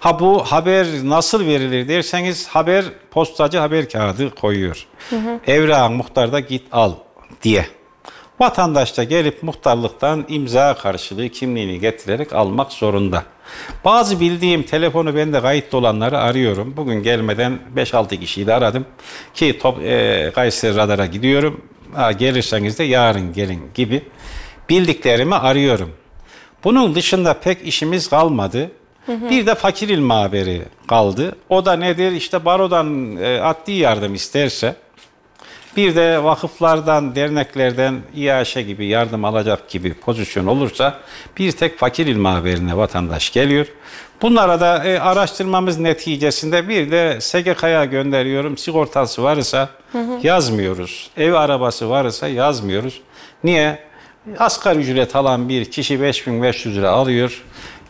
Ha 0.00 0.20
bu 0.20 0.44
haber 0.44 0.86
nasıl 1.04 1.46
verilir 1.46 1.88
derseniz 1.88 2.48
haber 2.48 2.84
postacı 3.10 3.58
haber 3.58 3.88
kağıdı 3.88 4.30
koyuyor. 4.34 4.86
Evrağın 5.46 5.92
muhtarda 5.92 6.40
git 6.40 6.62
al 6.72 6.92
diye. 7.42 7.66
Vatandaş 8.40 8.96
da 8.96 9.04
gelip 9.04 9.42
muhtarlıktan 9.42 10.24
imza 10.28 10.74
karşılığı 10.74 11.28
kimliğini 11.28 11.80
getirerek 11.80 12.32
almak 12.32 12.72
zorunda. 12.72 13.24
Bazı 13.84 14.20
bildiğim 14.20 14.62
telefonu 14.62 15.16
bende 15.16 15.40
kayıtlı 15.40 15.78
olanları 15.78 16.18
arıyorum. 16.18 16.74
Bugün 16.76 17.02
gelmeden 17.02 17.58
5-6 17.76 18.20
kişiyi 18.20 18.46
de 18.46 18.54
aradım. 18.54 18.86
Ki 19.34 19.58
top, 19.58 19.82
e, 19.82 20.30
Kayseri 20.34 20.76
Radar'a 20.76 21.06
gidiyorum. 21.06 21.60
Ha, 21.94 22.12
gelirseniz 22.12 22.78
de 22.78 22.84
yarın 22.84 23.32
gelin 23.32 23.62
gibi 23.74 24.02
bildiklerimi 24.68 25.34
arıyorum. 25.34 25.90
Bunun 26.64 26.94
dışında 26.94 27.34
pek 27.34 27.66
işimiz 27.66 28.08
kalmadı. 28.08 28.70
Bir 29.08 29.46
de 29.46 29.54
fakir 29.54 29.88
ilmi 29.88 30.12
haberi 30.12 30.62
kaldı. 30.88 31.36
O 31.48 31.64
da 31.64 31.72
nedir? 31.72 32.12
İşte 32.12 32.44
barodan 32.44 33.16
e, 33.16 33.40
adli 33.40 33.72
yardım 33.72 34.14
isterse 34.14 34.76
bir 35.76 35.94
de 35.94 36.24
vakıflardan, 36.24 37.14
derneklerden 37.14 38.00
İAŞ 38.16 38.54
gibi 38.54 38.86
yardım 38.86 39.24
alacak 39.24 39.68
gibi 39.70 39.94
pozisyon 39.94 40.46
olursa 40.46 41.00
bir 41.38 41.52
tek 41.52 41.78
fakir 41.78 42.06
ilmi 42.06 42.28
haberine 42.28 42.76
vatandaş 42.76 43.32
geliyor. 43.32 43.66
Bunlara 44.22 44.60
da 44.60 44.84
e, 44.84 45.00
araştırmamız 45.00 45.78
neticesinde 45.78 46.68
bir 46.68 46.90
de 46.90 47.20
SGK'ya 47.20 47.84
gönderiyorum. 47.84 48.58
Sigortası 48.58 49.22
varsa 49.22 49.68
yazmıyoruz. 50.22 51.10
Ev 51.16 51.32
arabası 51.32 51.90
varsa 51.90 52.28
yazmıyoruz. 52.28 53.00
Niye? 53.44 53.78
Asgari 54.38 54.78
ücret 54.78 55.16
alan 55.16 55.48
bir 55.48 55.64
kişi 55.64 56.02
5500 56.02 56.76
lira 56.76 56.90
alıyor. 56.90 57.42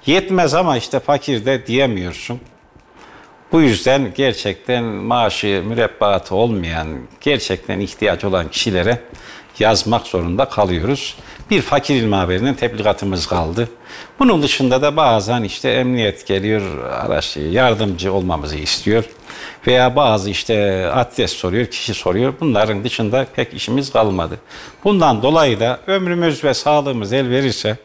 Yetmez 0.06 0.54
ama 0.54 0.76
işte 0.76 1.00
fakir 1.00 1.44
de 1.44 1.66
diyemiyorsun. 1.66 2.40
Bu 3.52 3.60
yüzden 3.60 4.12
gerçekten 4.16 4.84
maaşı, 4.84 5.62
mürebbaatı 5.66 6.34
olmayan, 6.34 6.88
gerçekten 7.20 7.80
ihtiyaç 7.80 8.24
olan 8.24 8.48
kişilere 8.50 9.00
yazmak 9.58 10.06
zorunda 10.06 10.44
kalıyoruz. 10.44 11.16
Bir 11.50 11.62
fakir 11.62 11.94
ilmi 11.94 12.14
haberinin 12.14 12.54
tebligatımız 12.54 13.26
kaldı. 13.26 13.68
Bunun 14.18 14.42
dışında 14.42 14.82
da 14.82 14.96
bazen 14.96 15.42
işte 15.42 15.70
emniyet 15.70 16.26
geliyor, 16.26 16.84
araç 16.88 17.36
yardımcı 17.36 18.12
olmamızı 18.12 18.56
istiyor. 18.56 19.04
Veya 19.66 19.96
bazı 19.96 20.30
işte 20.30 20.86
adres 20.94 21.32
soruyor, 21.32 21.66
kişi 21.66 21.94
soruyor. 21.94 22.34
Bunların 22.40 22.84
dışında 22.84 23.26
pek 23.36 23.54
işimiz 23.54 23.92
kalmadı. 23.92 24.38
Bundan 24.84 25.22
dolayı 25.22 25.60
da 25.60 25.80
ömrümüz 25.86 26.44
ve 26.44 26.54
sağlığımız 26.54 27.12
el 27.12 27.30
verirse 27.30 27.76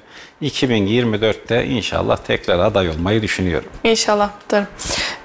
2024'te 0.41 1.65
inşallah 1.65 2.17
tekrar 2.17 2.59
aday 2.59 2.89
olmayı 2.89 3.21
düşünüyorum. 3.21 3.69
İnşallah. 3.83 4.29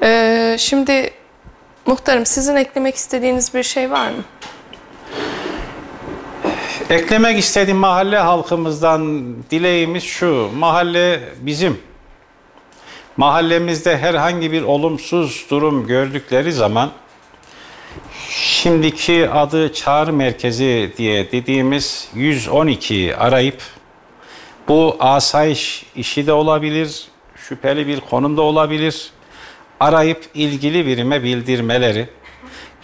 Ee, 0.02 0.56
şimdi 0.58 1.10
muhtarım 1.86 2.26
sizin 2.26 2.56
eklemek 2.56 2.94
istediğiniz 2.94 3.54
bir 3.54 3.62
şey 3.62 3.90
var 3.90 4.10
mı? 4.10 4.22
Eklemek 6.90 7.38
istediğim 7.38 7.78
mahalle 7.78 8.18
halkımızdan 8.18 9.34
dileğimiz 9.50 10.04
şu. 10.04 10.50
Mahalle 10.56 11.20
bizim. 11.40 11.80
Mahallemizde 13.16 13.98
herhangi 13.98 14.52
bir 14.52 14.62
olumsuz 14.62 15.46
durum 15.50 15.86
gördükleri 15.86 16.52
zaman 16.52 16.90
şimdiki 18.28 19.30
adı 19.30 19.72
çağrı 19.72 20.12
merkezi 20.12 20.92
diye 20.96 21.32
dediğimiz 21.32 22.08
112'yi 22.16 23.16
arayıp 23.16 23.62
bu 24.68 24.96
asayiş 25.00 25.86
işi 25.96 26.26
de 26.26 26.32
olabilir, 26.32 27.08
şüpheli 27.36 27.86
bir 27.86 28.00
konumda 28.00 28.42
olabilir. 28.42 29.10
Arayıp 29.80 30.24
ilgili 30.34 30.86
birime 30.86 31.22
bildirmeleri 31.22 32.08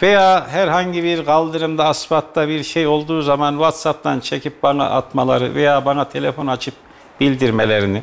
veya 0.02 0.48
herhangi 0.48 1.04
bir 1.04 1.24
kaldırımda, 1.24 1.84
asfaltta 1.84 2.48
bir 2.48 2.62
şey 2.62 2.86
olduğu 2.86 3.22
zaman 3.22 3.52
WhatsApp'tan 3.52 4.20
çekip 4.20 4.62
bana 4.62 4.90
atmaları 4.90 5.54
veya 5.54 5.84
bana 5.84 6.08
telefon 6.08 6.46
açıp 6.46 6.74
bildirmelerini. 7.20 8.02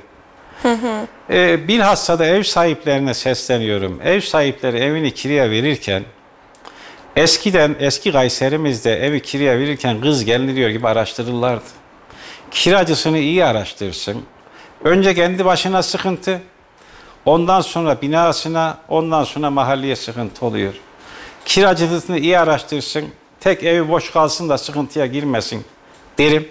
Ee, 1.29 1.67
bilhassa 1.67 2.19
da 2.19 2.25
ev 2.25 2.43
sahiplerine 2.43 3.13
sesleniyorum. 3.13 3.99
Ev 4.03 4.21
sahipleri 4.21 4.77
evini 4.77 5.13
kiraya 5.13 5.49
verirken 5.49 6.03
eskiden 7.15 7.75
eski 7.79 8.11
Kayserimizde 8.11 9.05
evi 9.05 9.21
kiraya 9.21 9.59
verirken 9.59 10.01
kız 10.01 10.25
geliniyor 10.25 10.69
gibi 10.69 10.87
araştırırlardı. 10.87 11.63
Kiracısını 12.51 13.17
iyi 13.17 13.45
araştırsın. 13.45 14.21
Önce 14.83 15.15
kendi 15.15 15.45
başına 15.45 15.83
sıkıntı, 15.83 16.41
ondan 17.25 17.61
sonra 17.61 18.01
binasına, 18.01 18.77
ondan 18.89 19.23
sonra 19.23 19.49
mahalleye 19.49 19.95
sıkıntı 19.95 20.45
oluyor. 20.45 20.73
Kiracısını 21.45 22.17
iyi 22.19 22.39
araştırsın, 22.39 23.05
tek 23.39 23.63
evi 23.63 23.89
boş 23.89 24.11
kalsın 24.11 24.49
da 24.49 24.57
sıkıntıya 24.57 25.05
girmesin 25.05 25.65
derim. 26.17 26.47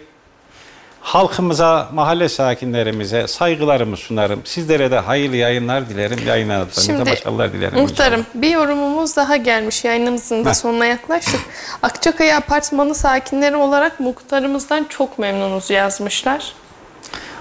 Halkımıza, 1.01 1.89
mahalle 1.93 2.29
sakinlerimize 2.29 3.27
saygılarımı 3.27 3.97
sunarım. 3.97 4.41
Sizlere 4.45 4.91
de 4.91 4.99
hayırlı 4.99 5.37
yayınlar 5.37 5.89
dilerim. 5.89 6.19
Yayınlarınızda 6.27 6.81
Şimdi 6.81 7.11
başarılar 7.11 7.53
dilerim. 7.53 7.81
muhtarım 7.81 8.27
bir 8.35 8.51
yorumumuz 8.51 9.17
daha 9.17 9.37
gelmiş. 9.37 9.85
Yayınımızın 9.85 10.45
da 10.45 10.49
Heh. 10.49 10.55
sonuna 10.55 10.87
yaklaştık. 10.87 11.41
Akçakaya 11.83 12.37
Apartmanı 12.37 12.95
sakinleri 12.95 13.57
olarak 13.57 14.01
muhtarımızdan 14.01 14.85
çok 14.89 15.19
memnunuz 15.19 15.71
yazmışlar. 15.71 16.53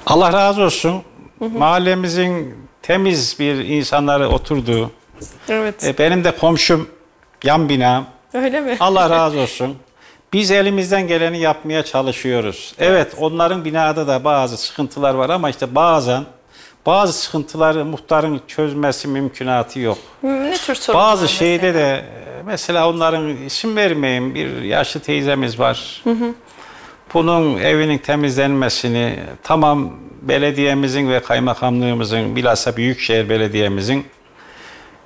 Allah 0.06 0.34
razı 0.34 0.62
olsun. 0.62 1.04
Mahallemizin 1.40 2.56
temiz 2.92 3.40
bir 3.40 3.56
insanları 3.56 4.30
oturduğu. 4.30 4.92
Evet. 5.50 5.84
E, 5.84 5.98
benim 5.98 6.24
de 6.24 6.32
komşum 6.32 6.90
yan 7.44 7.70
binam. 7.70 8.06
Öyle 8.34 8.62
mi? 8.62 8.78
Allah 8.80 9.10
razı 9.18 9.40
olsun. 9.40 9.78
Biz 10.34 10.52
elimizden 10.52 11.08
geleni 11.08 11.40
yapmaya 11.40 11.84
çalışıyoruz. 11.84 12.76
Evet 12.80 13.14
onların 13.18 13.66
binada 13.66 14.08
da 14.08 14.24
bazı 14.24 14.58
sıkıntılar 14.58 15.14
var 15.14 15.30
ama 15.30 15.50
işte 15.50 15.76
bazen 15.76 16.24
bazı 16.86 17.14
sıkıntıları 17.14 17.86
muhtarın 17.86 18.42
çözmesi 18.48 19.08
mümkünatı 19.08 19.80
yok. 19.80 19.98
Ne 20.24 20.58
tür 20.58 20.76
sorunlar 20.76 21.04
Bazı 21.06 21.22
mesela? 21.22 21.38
şeyde 21.40 21.74
de 21.74 21.94
e, 21.94 22.44
mesela 22.46 22.90
onların 22.90 23.28
isim 23.46 23.76
vermeyeyim 23.76 24.36
bir 24.36 24.62
yaşlı 24.62 25.00
teyzemiz 25.00 25.60
var. 25.60 26.04
Bunun 27.14 27.60
evinin 27.60 27.98
temizlenmesini 27.98 29.20
tamam 29.44 29.94
belediyemizin 30.22 31.10
ve 31.10 31.20
kaymakamlığımızın 31.20 32.36
bilhassa 32.36 32.78
Büyükşehir 32.78 33.30
Belediye'mizin 33.30 34.06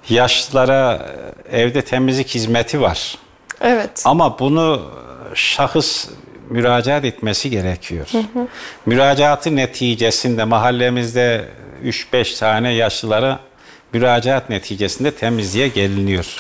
yaşlılara 0.10 1.08
e, 1.52 1.62
evde 1.62 1.82
temizlik 1.82 2.28
hizmeti 2.28 2.82
var. 2.82 3.18
Evet. 3.62 4.04
Ama 4.06 4.39
bunu 4.39 4.91
şahıs 5.34 6.10
müracaat 6.50 7.06
etmesi 7.06 7.50
gerekiyor. 7.50 8.08
Müracaatı 8.86 9.56
neticesinde 9.56 10.44
mahallemizde 10.44 11.46
3-5 11.84 12.39
tane 12.39 12.74
yaşlılara 12.74 13.39
müracaat 13.94 14.50
neticesinde 14.50 15.12
temizliğe 15.12 15.68
geliniyor. 15.68 16.38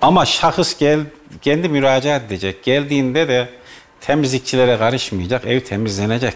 Ama 0.00 0.26
şahıs 0.26 0.78
gel, 0.78 1.00
kendi 1.42 1.68
müracaat 1.68 2.22
edecek. 2.22 2.64
Geldiğinde 2.64 3.28
de 3.28 3.48
temizlikçilere 4.06 4.78
karışmayacak, 4.78 5.46
ev 5.46 5.60
temizlenecek. 5.60 6.34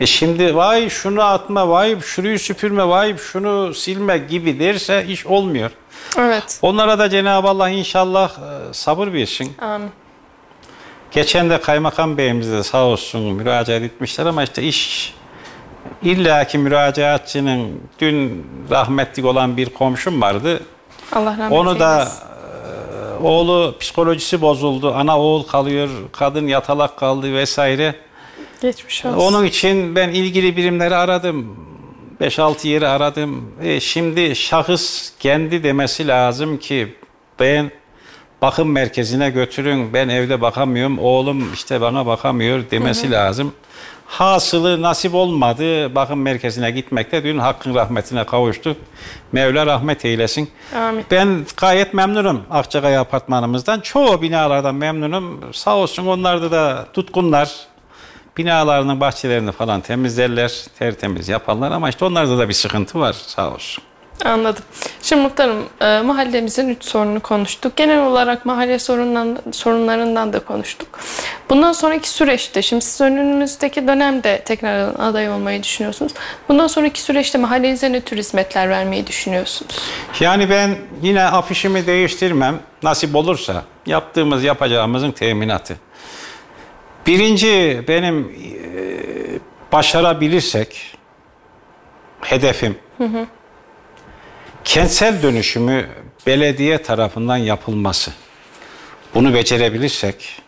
E 0.00 0.06
şimdi 0.06 0.56
vay 0.56 0.88
şunu 0.88 1.22
atma, 1.22 1.68
vay 1.68 2.00
şurayı 2.00 2.38
süpürme, 2.38 2.88
vay 2.88 3.16
şunu 3.16 3.74
silme 3.74 4.18
gibi 4.18 4.60
derse 4.60 5.06
iş 5.08 5.26
olmuyor. 5.26 5.70
Evet. 6.18 6.58
Onlara 6.62 6.98
da 6.98 7.10
Cenab-ı 7.10 7.48
Allah 7.48 7.68
inşallah 7.68 8.30
e, 8.30 8.74
sabır 8.74 9.12
versin. 9.12 9.52
Amin. 9.60 9.90
Geçen 11.10 11.50
de 11.50 11.60
kaymakam 11.60 12.18
beyimiz 12.18 12.52
de 12.52 12.62
sağ 12.62 12.84
olsun 12.84 13.22
müracaat 13.22 13.82
etmişler 13.82 14.26
ama 14.26 14.42
işte 14.42 14.62
iş 14.62 15.14
illaki 16.02 16.58
müracaatçının 16.58 17.80
dün 17.98 18.46
rahmetlik 18.70 19.24
olan 19.24 19.56
bir 19.56 19.70
komşum 19.70 20.22
vardı. 20.22 20.60
Allah 21.12 21.30
rahmet 21.30 21.52
Onu 21.52 21.80
da 21.80 21.98
eylesin. 21.98 22.22
Oğlu 23.22 23.74
psikolojisi 23.80 24.40
bozuldu. 24.40 24.94
Ana 24.94 25.20
oğul 25.20 25.42
kalıyor, 25.42 25.88
kadın 26.12 26.46
yatalak 26.46 26.96
kaldı 26.96 27.34
vesaire. 27.34 27.94
geçmiş 28.62 29.04
olsun. 29.04 29.18
Onun 29.18 29.44
için 29.44 29.96
ben 29.96 30.08
ilgili 30.08 30.56
birimleri 30.56 30.96
aradım. 30.96 31.56
5-6 32.20 32.68
yeri 32.68 32.88
aradım. 32.88 33.52
E, 33.62 33.80
şimdi 33.80 34.36
şahıs 34.36 35.12
kendi 35.18 35.62
demesi 35.62 36.08
lazım 36.08 36.58
ki 36.58 36.94
ben 37.40 37.70
bakım 38.42 38.72
merkezine 38.72 39.30
götürün. 39.30 39.92
Ben 39.92 40.08
evde 40.08 40.40
bakamıyorum. 40.40 40.98
Oğlum 40.98 41.52
işte 41.54 41.80
bana 41.80 42.06
bakamıyor 42.06 42.70
demesi 42.70 43.10
lazım. 43.10 43.52
Hasılı 44.12 44.82
nasip 44.82 45.14
olmadı. 45.14 45.94
Bakım 45.94 46.22
merkezine 46.22 46.70
gitmekte 46.70 47.24
dün 47.24 47.38
hakkın 47.38 47.74
rahmetine 47.74 48.24
kavuştuk. 48.24 48.76
Mevla 49.32 49.66
rahmet 49.66 50.04
eylesin. 50.04 50.50
Amin. 50.76 51.04
Ben 51.10 51.46
gayet 51.56 51.94
memnunum 51.94 52.42
Akçakaya 52.50 53.00
apartmanımızdan. 53.00 53.80
Çoğu 53.80 54.22
binalardan 54.22 54.74
memnunum. 54.74 55.40
Sağ 55.52 55.76
olsun 55.76 56.06
onlar 56.06 56.42
da, 56.42 56.50
da 56.50 56.86
tutkunlar. 56.92 57.50
Binalarının 58.36 59.00
bahçelerini 59.00 59.52
falan 59.52 59.80
temizlerler, 59.80 60.52
tertemiz 60.78 61.28
yaparlar 61.28 61.70
ama 61.70 61.88
işte 61.88 62.04
onlarda 62.04 62.38
da 62.38 62.48
bir 62.48 62.54
sıkıntı 62.54 63.00
var 63.00 63.12
sağ 63.12 63.54
olsun. 63.54 63.84
Anladım. 64.24 64.64
Şimdi 65.02 65.22
muhtarım 65.22 65.68
e, 65.80 66.00
mahallemizin 66.00 66.68
üç 66.68 66.84
sorununu 66.84 67.20
konuştuk. 67.20 67.76
Genel 67.76 68.06
olarak 68.06 68.46
mahalle 68.46 68.78
sorundan, 68.78 69.38
sorunlarından 69.52 70.32
da 70.32 70.38
konuştuk. 70.38 70.88
Bundan 71.50 71.72
sonraki 71.72 72.08
süreçte, 72.08 72.62
şimdi 72.62 72.84
siz 72.84 73.00
önümüzdeki 73.00 73.88
dönemde 73.88 74.42
tekrar 74.44 74.88
aday 74.98 75.30
olmayı 75.30 75.62
düşünüyorsunuz. 75.62 76.12
Bundan 76.48 76.66
sonraki 76.66 77.00
süreçte 77.00 77.38
mahallenize 77.38 77.92
ne 77.92 78.00
tür 78.00 78.16
hizmetler 78.16 78.70
vermeyi 78.70 79.06
düşünüyorsunuz? 79.06 79.78
Yani 80.20 80.50
ben 80.50 80.76
yine 81.02 81.24
afişimi 81.24 81.86
değiştirmem. 81.86 82.58
Nasip 82.82 83.16
olursa 83.16 83.64
yaptığımız 83.86 84.44
yapacağımızın 84.44 85.10
teminatı. 85.10 85.76
Birinci 87.06 87.84
benim 87.88 88.18
e, 88.18 89.72
başarabilirsek 89.72 90.98
hedefim 92.20 92.78
kentsel 94.64 95.22
dönüşümü 95.22 95.88
belediye 96.26 96.82
tarafından 96.82 97.36
yapılması. 97.36 98.12
Bunu 99.14 99.34
becerebilirsek 99.34 100.42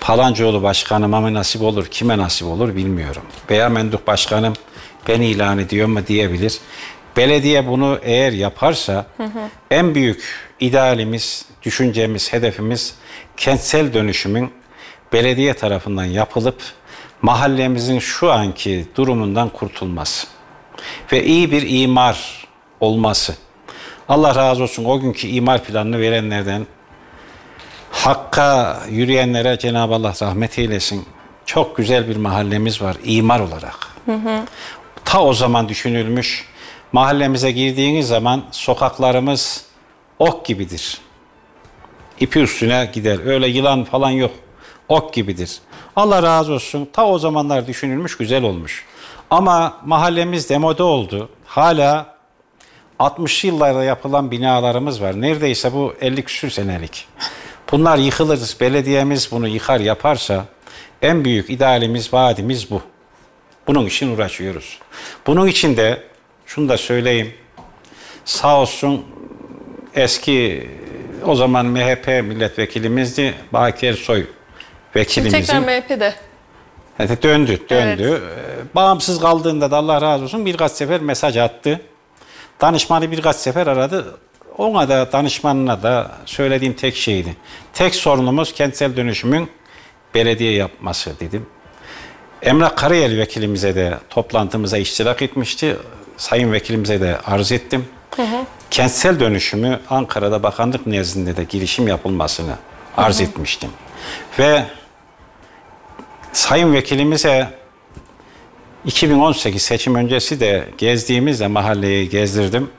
Palancıoğlu 0.00 0.62
başkanıma 0.62 1.20
mı 1.20 1.34
nasip 1.34 1.62
olur, 1.62 1.86
kime 1.86 2.18
nasip 2.18 2.46
olur 2.46 2.76
bilmiyorum. 2.76 3.22
Veya 3.50 3.68
Menduh 3.68 3.98
başkanım 4.06 4.54
ben 5.08 5.20
ilan 5.20 5.58
ediyor 5.58 5.88
mu 5.88 6.06
diyebilir. 6.06 6.58
Belediye 7.16 7.66
bunu 7.66 7.98
eğer 8.02 8.32
yaparsa 8.32 9.06
en 9.70 9.94
büyük 9.94 10.24
idealimiz, 10.60 11.46
düşüncemiz, 11.62 12.32
hedefimiz 12.32 12.94
kentsel 13.36 13.94
dönüşümün 13.94 14.50
belediye 15.12 15.54
tarafından 15.54 16.04
yapılıp 16.04 16.62
mahallemizin 17.22 17.98
şu 17.98 18.32
anki 18.32 18.86
durumundan 18.96 19.48
kurtulması 19.48 20.26
ve 21.12 21.24
iyi 21.24 21.52
bir 21.52 21.82
imar 21.82 22.45
olması. 22.80 23.34
Allah 24.08 24.34
razı 24.34 24.62
olsun 24.62 24.84
o 24.84 25.00
günkü 25.00 25.28
imar 25.28 25.64
planını 25.64 26.00
verenlerden 26.00 26.66
Hakka 27.90 28.82
yürüyenlere 28.90 29.58
Cenab-ı 29.58 29.94
Allah 29.94 30.14
rahmet 30.22 30.58
eylesin. 30.58 31.06
Çok 31.46 31.76
güzel 31.76 32.08
bir 32.08 32.16
mahallemiz 32.16 32.82
var 32.82 32.96
imar 33.04 33.40
olarak. 33.40 33.88
Ta 35.04 35.22
o 35.22 35.32
zaman 35.32 35.68
düşünülmüş. 35.68 36.48
Mahallemize 36.92 37.50
girdiğiniz 37.50 38.08
zaman 38.08 38.44
sokaklarımız 38.50 39.64
ok 40.18 40.46
gibidir. 40.46 40.98
İpi 42.20 42.38
üstüne 42.38 42.90
gider. 42.92 43.26
Öyle 43.26 43.48
yılan 43.48 43.84
falan 43.84 44.10
yok. 44.10 44.30
Ok 44.88 45.14
gibidir. 45.14 45.58
Allah 45.96 46.22
razı 46.22 46.52
olsun. 46.52 46.88
Ta 46.92 47.06
o 47.06 47.18
zamanlar 47.18 47.66
düşünülmüş, 47.66 48.16
güzel 48.16 48.42
olmuş. 48.42 48.84
Ama 49.30 49.76
mahallemiz 49.84 50.50
demode 50.50 50.82
oldu. 50.82 51.28
Hala 51.46 52.15
60'lı 53.00 53.46
yıllarda 53.48 53.84
yapılan 53.84 54.30
binalarımız 54.30 55.02
var. 55.02 55.20
Neredeyse 55.20 55.72
bu 55.72 55.94
50 56.00 56.22
küsür 56.24 56.50
senelik. 56.50 57.08
Bunlar 57.72 57.98
yıkılır. 57.98 58.56
Belediyemiz 58.60 59.28
bunu 59.32 59.48
yıkar 59.48 59.80
yaparsa 59.80 60.44
en 61.02 61.24
büyük 61.24 61.50
idealimiz, 61.50 62.12
vaadimiz 62.12 62.70
bu. 62.70 62.82
Bunun 63.66 63.86
için 63.86 64.14
uğraşıyoruz. 64.16 64.78
Bunun 65.26 65.46
için 65.46 65.76
de 65.76 66.02
şunu 66.46 66.68
da 66.68 66.76
söyleyeyim. 66.76 67.34
Sağ 68.24 68.60
olsun 68.60 69.04
eski 69.94 70.68
o 71.24 71.34
zaman 71.34 71.66
MHP 71.66 72.06
milletvekilimizdi. 72.06 73.34
Baki 73.52 73.86
Ersoy 73.86 74.18
Şimdi 74.18 74.28
vekilimizin. 74.94 75.40
tekrar 75.40 75.60
MHP'de. 75.60 76.14
Evet, 76.98 77.22
döndü, 77.22 77.60
döndü. 77.70 78.22
Ee, 78.22 78.74
Bağımsız 78.74 79.20
kaldığında 79.20 79.70
da 79.70 79.76
Allah 79.76 80.00
razı 80.00 80.24
olsun 80.24 80.46
birkaç 80.46 80.72
sefer 80.72 81.00
mesaj 81.00 81.36
attı. 81.36 81.80
Danışmanı 82.60 83.10
birkaç 83.10 83.36
sefer 83.36 83.66
aradı. 83.66 84.18
Ona 84.58 84.88
da 84.88 85.12
danışmanına 85.12 85.82
da 85.82 86.10
söylediğim 86.26 86.74
tek 86.74 86.96
şeydi. 86.96 87.36
Tek 87.72 87.94
sorunumuz 87.94 88.54
kentsel 88.54 88.96
dönüşümün 88.96 89.50
belediye 90.14 90.52
yapması 90.52 91.20
dedim. 91.20 91.46
Emrah 92.42 92.76
Karayel 92.76 93.18
vekilimize 93.18 93.74
de 93.74 93.98
toplantımıza 94.10 94.78
iştirak 94.78 95.22
etmişti. 95.22 95.76
Sayın 96.16 96.52
vekilimize 96.52 97.00
de 97.00 97.18
arz 97.26 97.52
ettim. 97.52 97.88
Kentsel 98.70 99.20
dönüşümü 99.20 99.80
Ankara'da 99.90 100.42
bakanlık 100.42 100.86
nezdinde 100.86 101.36
de 101.36 101.44
girişim 101.44 101.88
yapılmasını 101.88 102.54
arz 102.96 103.20
etmiştim. 103.20 103.70
Ve 104.38 104.64
Sayın 106.36 106.72
vekilimize 106.74 107.48
2018 108.86 109.62
seçim 109.62 109.94
öncesi 109.94 110.40
de 110.40 110.68
gezdiğimizde 110.78 111.46
mahalleyi 111.46 112.08
gezdirdim. 112.08 112.70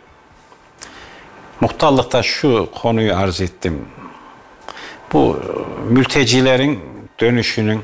Muhtarlıkta 1.62 2.24
şu 2.24 2.70
konuyu 2.82 3.16
arz 3.16 3.42
ettim. 3.42 3.86
Bu 5.14 5.40
e, 5.40 5.94
mültecilerin 5.94 6.80
dönüşünün 7.20 7.84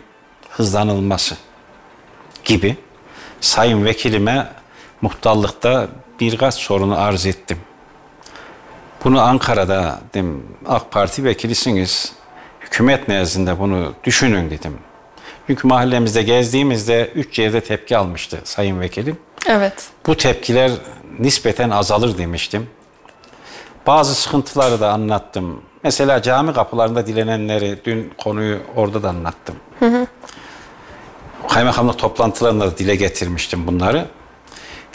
hızlanılması 0.49 1.35
gibi 2.45 2.77
sayın 3.41 3.85
vekilime 3.85 4.47
muhtarlıkta 5.01 5.87
birkaç 6.19 6.53
sorunu 6.53 6.99
arz 6.99 7.25
ettim. 7.25 7.57
Bunu 9.03 9.21
Ankara'da 9.21 10.01
dedim 10.13 10.43
AK 10.67 10.91
Parti 10.91 11.23
vekilisiniz. 11.23 12.13
Hükümet 12.59 13.07
nezdinde 13.07 13.59
bunu 13.59 13.93
düşünün 14.03 14.49
dedim. 14.49 14.77
Çünkü 15.47 15.67
mahallemizde 15.67 16.23
gezdiğimizde 16.23 17.11
üç 17.15 17.39
yerde 17.39 17.61
tepki 17.61 17.97
almıştı 17.97 18.39
sayın 18.43 18.79
vekilim. 18.79 19.17
Evet. 19.47 19.87
Bu 20.07 20.17
tepkiler 20.17 20.71
nispeten 21.19 21.69
azalır 21.69 22.17
demiştim. 22.17 22.69
Bazı 23.87 24.15
sıkıntıları 24.15 24.79
da 24.81 24.91
anlattım. 24.91 25.61
Mesela 25.83 26.21
cami 26.21 26.53
kapılarında 26.53 27.07
dilenenleri 27.07 27.79
dün 27.85 28.13
konuyu 28.17 28.59
orada 28.75 29.03
da 29.03 29.09
anlattım. 29.09 29.55
Hı 29.79 29.85
hı. 29.85 30.07
Kaymakamlık 31.49 31.99
toplantılarında 31.99 32.65
da 32.71 32.77
dile 32.77 32.95
getirmiştim 32.95 33.67
bunları. 33.67 34.07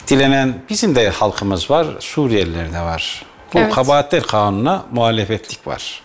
Dilenen 0.06 0.62
bizim 0.68 0.94
de 0.94 1.08
halkımız 1.10 1.70
var, 1.70 1.86
Suriyeliler 2.00 2.72
de 2.72 2.80
var. 2.80 3.24
Bu 3.54 3.58
Evet. 3.58 3.74
kabahatler 3.74 4.22
kanununa 4.22 4.84
muhalefetlik 4.92 5.66
var. 5.66 6.02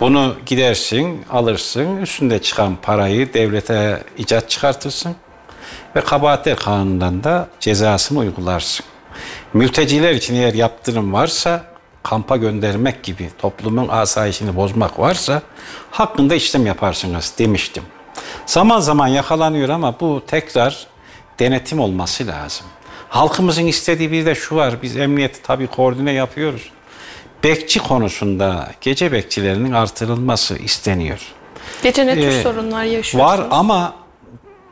Bunu 0.00 0.36
gidersin, 0.46 1.24
alırsın, 1.30 1.96
üstünde 1.96 2.42
çıkan 2.42 2.76
parayı 2.82 3.34
devlete 3.34 4.02
icat 4.18 4.50
çıkartırsın 4.50 5.16
ve 5.96 6.00
kabahatler 6.00 6.56
kanunundan 6.56 7.24
da 7.24 7.48
cezasını 7.60 8.18
uygularsın. 8.18 8.86
Mülteciler 9.52 10.12
için 10.12 10.34
eğer 10.34 10.54
yaptırım 10.54 11.12
varsa 11.12 11.64
kampa 12.02 12.36
göndermek 12.36 13.02
gibi 13.02 13.30
toplumun 13.38 13.88
asayişini 13.88 14.56
bozmak 14.56 14.98
varsa 14.98 15.42
hakkında 15.90 16.34
işlem 16.34 16.66
yaparsınız 16.66 17.34
demiştim. 17.38 17.82
Zaman 18.46 18.80
zaman 18.80 19.08
yakalanıyor 19.08 19.68
ama 19.68 20.00
bu 20.00 20.22
tekrar 20.26 20.86
denetim 21.38 21.80
olması 21.80 22.26
lazım. 22.26 22.66
Halkımızın 23.08 23.66
istediği 23.66 24.12
bir 24.12 24.26
de 24.26 24.34
şu 24.34 24.56
var. 24.56 24.74
Biz 24.82 24.96
emniyeti 24.96 25.42
tabii 25.42 25.66
koordine 25.66 26.12
yapıyoruz. 26.12 26.70
Bekçi 27.44 27.80
konusunda 27.80 28.68
gece 28.80 29.12
bekçilerinin 29.12 29.72
artırılması 29.72 30.56
isteniyor. 30.58 31.18
Gece 31.82 32.06
ne 32.06 32.14
tür 32.14 32.28
Ee, 32.28 32.42
sorunlar 32.42 32.84
yaşıyorsunuz? 32.84 33.24
Var 33.24 33.46
ama 33.50 33.94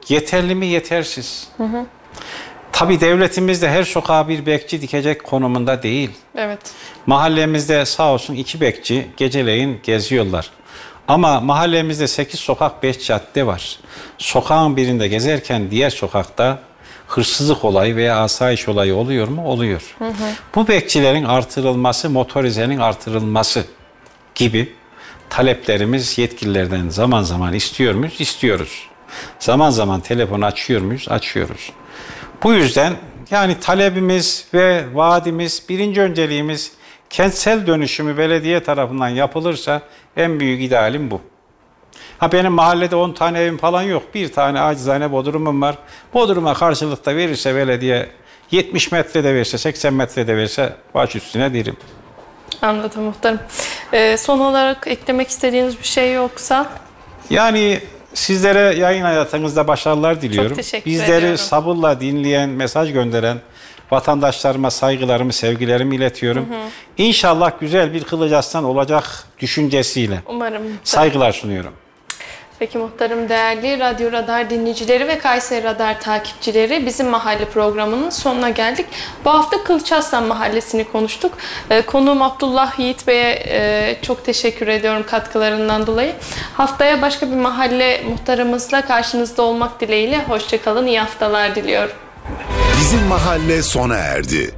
yeterli 0.08 0.54
mi 0.54 0.66
yetersiz. 0.66 1.48
Tabii 2.72 3.00
devletimiz 3.00 3.62
de 3.62 3.70
her 3.70 3.82
sokağa 3.84 4.28
bir 4.28 4.46
bekçi 4.46 4.82
dikecek 4.82 5.24
konumunda 5.24 5.82
değil. 5.82 6.10
Evet. 6.36 6.58
Mahallemizde 7.06 7.84
sağ 7.84 8.12
olsun 8.12 8.34
iki 8.34 8.60
bekçi 8.60 9.06
geceleyin 9.16 9.80
geziyorlar. 9.82 10.50
Ama 11.08 11.40
mahallemizde 11.40 12.06
8 12.08 12.40
sokak 12.40 12.82
5 12.82 13.06
cadde 13.06 13.46
var. 13.46 13.78
Sokağın 14.18 14.76
birinde 14.76 15.08
gezerken 15.08 15.70
diğer 15.70 15.90
sokakta 15.90 16.58
hırsızlık 17.06 17.64
olayı 17.64 17.96
veya 17.96 18.20
asayiş 18.20 18.68
olayı 18.68 18.94
oluyor 18.94 19.28
mu? 19.28 19.46
Oluyor. 19.46 19.96
Bu 20.54 20.68
bekçilerin 20.68 21.24
artırılması, 21.24 22.10
motorizenin 22.10 22.78
artırılması 22.78 23.64
gibi 24.34 24.72
taleplerimiz 25.30 26.18
yetkililerden 26.18 26.88
zaman 26.88 27.22
zaman 27.22 27.54
istiyor 27.54 27.94
muyuz? 27.94 28.20
İstiyoruz. 28.20 28.88
Zaman 29.38 29.70
zaman 29.70 30.00
telefon 30.00 30.40
açıyor 30.40 30.80
muyuz? 30.80 31.06
Açıyoruz. 31.08 31.72
Bu 32.42 32.52
yüzden 32.52 32.92
yani 33.30 33.60
talebimiz 33.60 34.46
ve 34.54 34.84
vaadimiz, 34.94 35.62
birinci 35.68 36.00
önceliğimiz 36.00 36.72
kentsel 37.10 37.66
dönüşümü 37.66 38.18
belediye 38.18 38.62
tarafından 38.62 39.08
yapılırsa 39.08 39.82
en 40.16 40.40
büyük 40.40 40.62
idealim 40.62 41.10
bu. 41.10 41.20
Ha 42.18 42.32
benim 42.32 42.52
mahallede 42.52 42.96
10 42.96 43.12
tane 43.12 43.40
evim 43.40 43.58
falan 43.58 43.82
yok. 43.82 44.02
Bir 44.14 44.32
tane 44.32 44.60
acizane 44.60 45.12
bodrumum 45.12 45.62
var. 45.62 45.78
Bodruma 46.14 46.54
karşılıkta 46.54 47.16
verirse 47.16 47.54
belediye 47.54 48.08
70 48.50 48.92
metre 48.92 49.24
de 49.24 49.34
verse, 49.34 49.58
80 49.58 49.94
metre 49.94 50.26
de 50.26 50.36
verse 50.36 50.72
baş 50.94 51.16
üstüne 51.16 51.54
derim. 51.54 51.76
Anladım 52.62 53.02
muhtarım. 53.02 53.38
Ee, 53.92 54.16
son 54.16 54.38
olarak 54.40 54.86
eklemek 54.86 55.28
istediğiniz 55.28 55.78
bir 55.78 55.84
şey 55.86 56.14
yoksa 56.14 56.66
Yani 57.30 57.80
sizlere 58.14 58.58
yayın 58.78 59.02
hayatınızda 59.02 59.68
başarılar 59.68 60.22
diliyorum. 60.22 60.56
teşekkür 60.56 60.90
Bizleri 60.90 61.16
ediyorum. 61.18 61.38
sabırla 61.38 62.00
dinleyen, 62.00 62.48
mesaj 62.48 62.92
gönderen 62.92 63.38
vatandaşlarıma 63.90 64.70
saygılarımı, 64.70 65.32
sevgilerimi 65.32 65.96
iletiyorum. 65.96 66.46
İnşallah 66.98 67.52
güzel 67.60 67.94
bir 67.94 68.04
Kılıç 68.04 68.32
Aslan 68.32 68.64
olacak 68.64 69.04
düşüncesiyle 69.40 70.22
umarım 70.26 70.62
saygılar 70.84 71.32
sunuyorum. 71.32 71.72
Peki 72.58 72.78
muhtarım 72.78 73.28
değerli 73.28 73.78
Radyo 73.78 74.12
Radar 74.12 74.50
dinleyicileri 74.50 75.08
ve 75.08 75.18
Kayseri 75.18 75.64
Radar 75.64 76.00
takipçileri 76.00 76.86
bizim 76.86 77.08
mahalle 77.08 77.44
programının 77.44 78.10
sonuna 78.10 78.50
geldik. 78.50 78.86
Bu 79.24 79.30
hafta 79.30 79.64
Kılıçaslan 79.64 80.24
Mahallesi'ni 80.24 80.84
konuştuk. 80.84 81.32
Ee, 81.70 81.82
konuğum 81.82 82.22
Abdullah 82.22 82.78
Yiğit 82.78 83.06
Bey'e 83.06 83.44
e, 83.48 83.96
çok 84.02 84.24
teşekkür 84.24 84.68
ediyorum 84.68 85.04
katkılarından 85.06 85.86
dolayı. 85.86 86.12
Haftaya 86.56 87.02
başka 87.02 87.30
bir 87.30 87.36
mahalle 87.36 88.02
muhtarımızla 88.08 88.86
karşınızda 88.86 89.42
olmak 89.42 89.80
dileğiyle. 89.80 90.24
Hoşçakalın, 90.24 90.86
iyi 90.86 91.00
haftalar 91.00 91.54
diliyorum. 91.54 91.96
Bizim 92.80 93.02
mahalle 93.06 93.62
sona 93.62 93.96
erdi. 93.96 94.54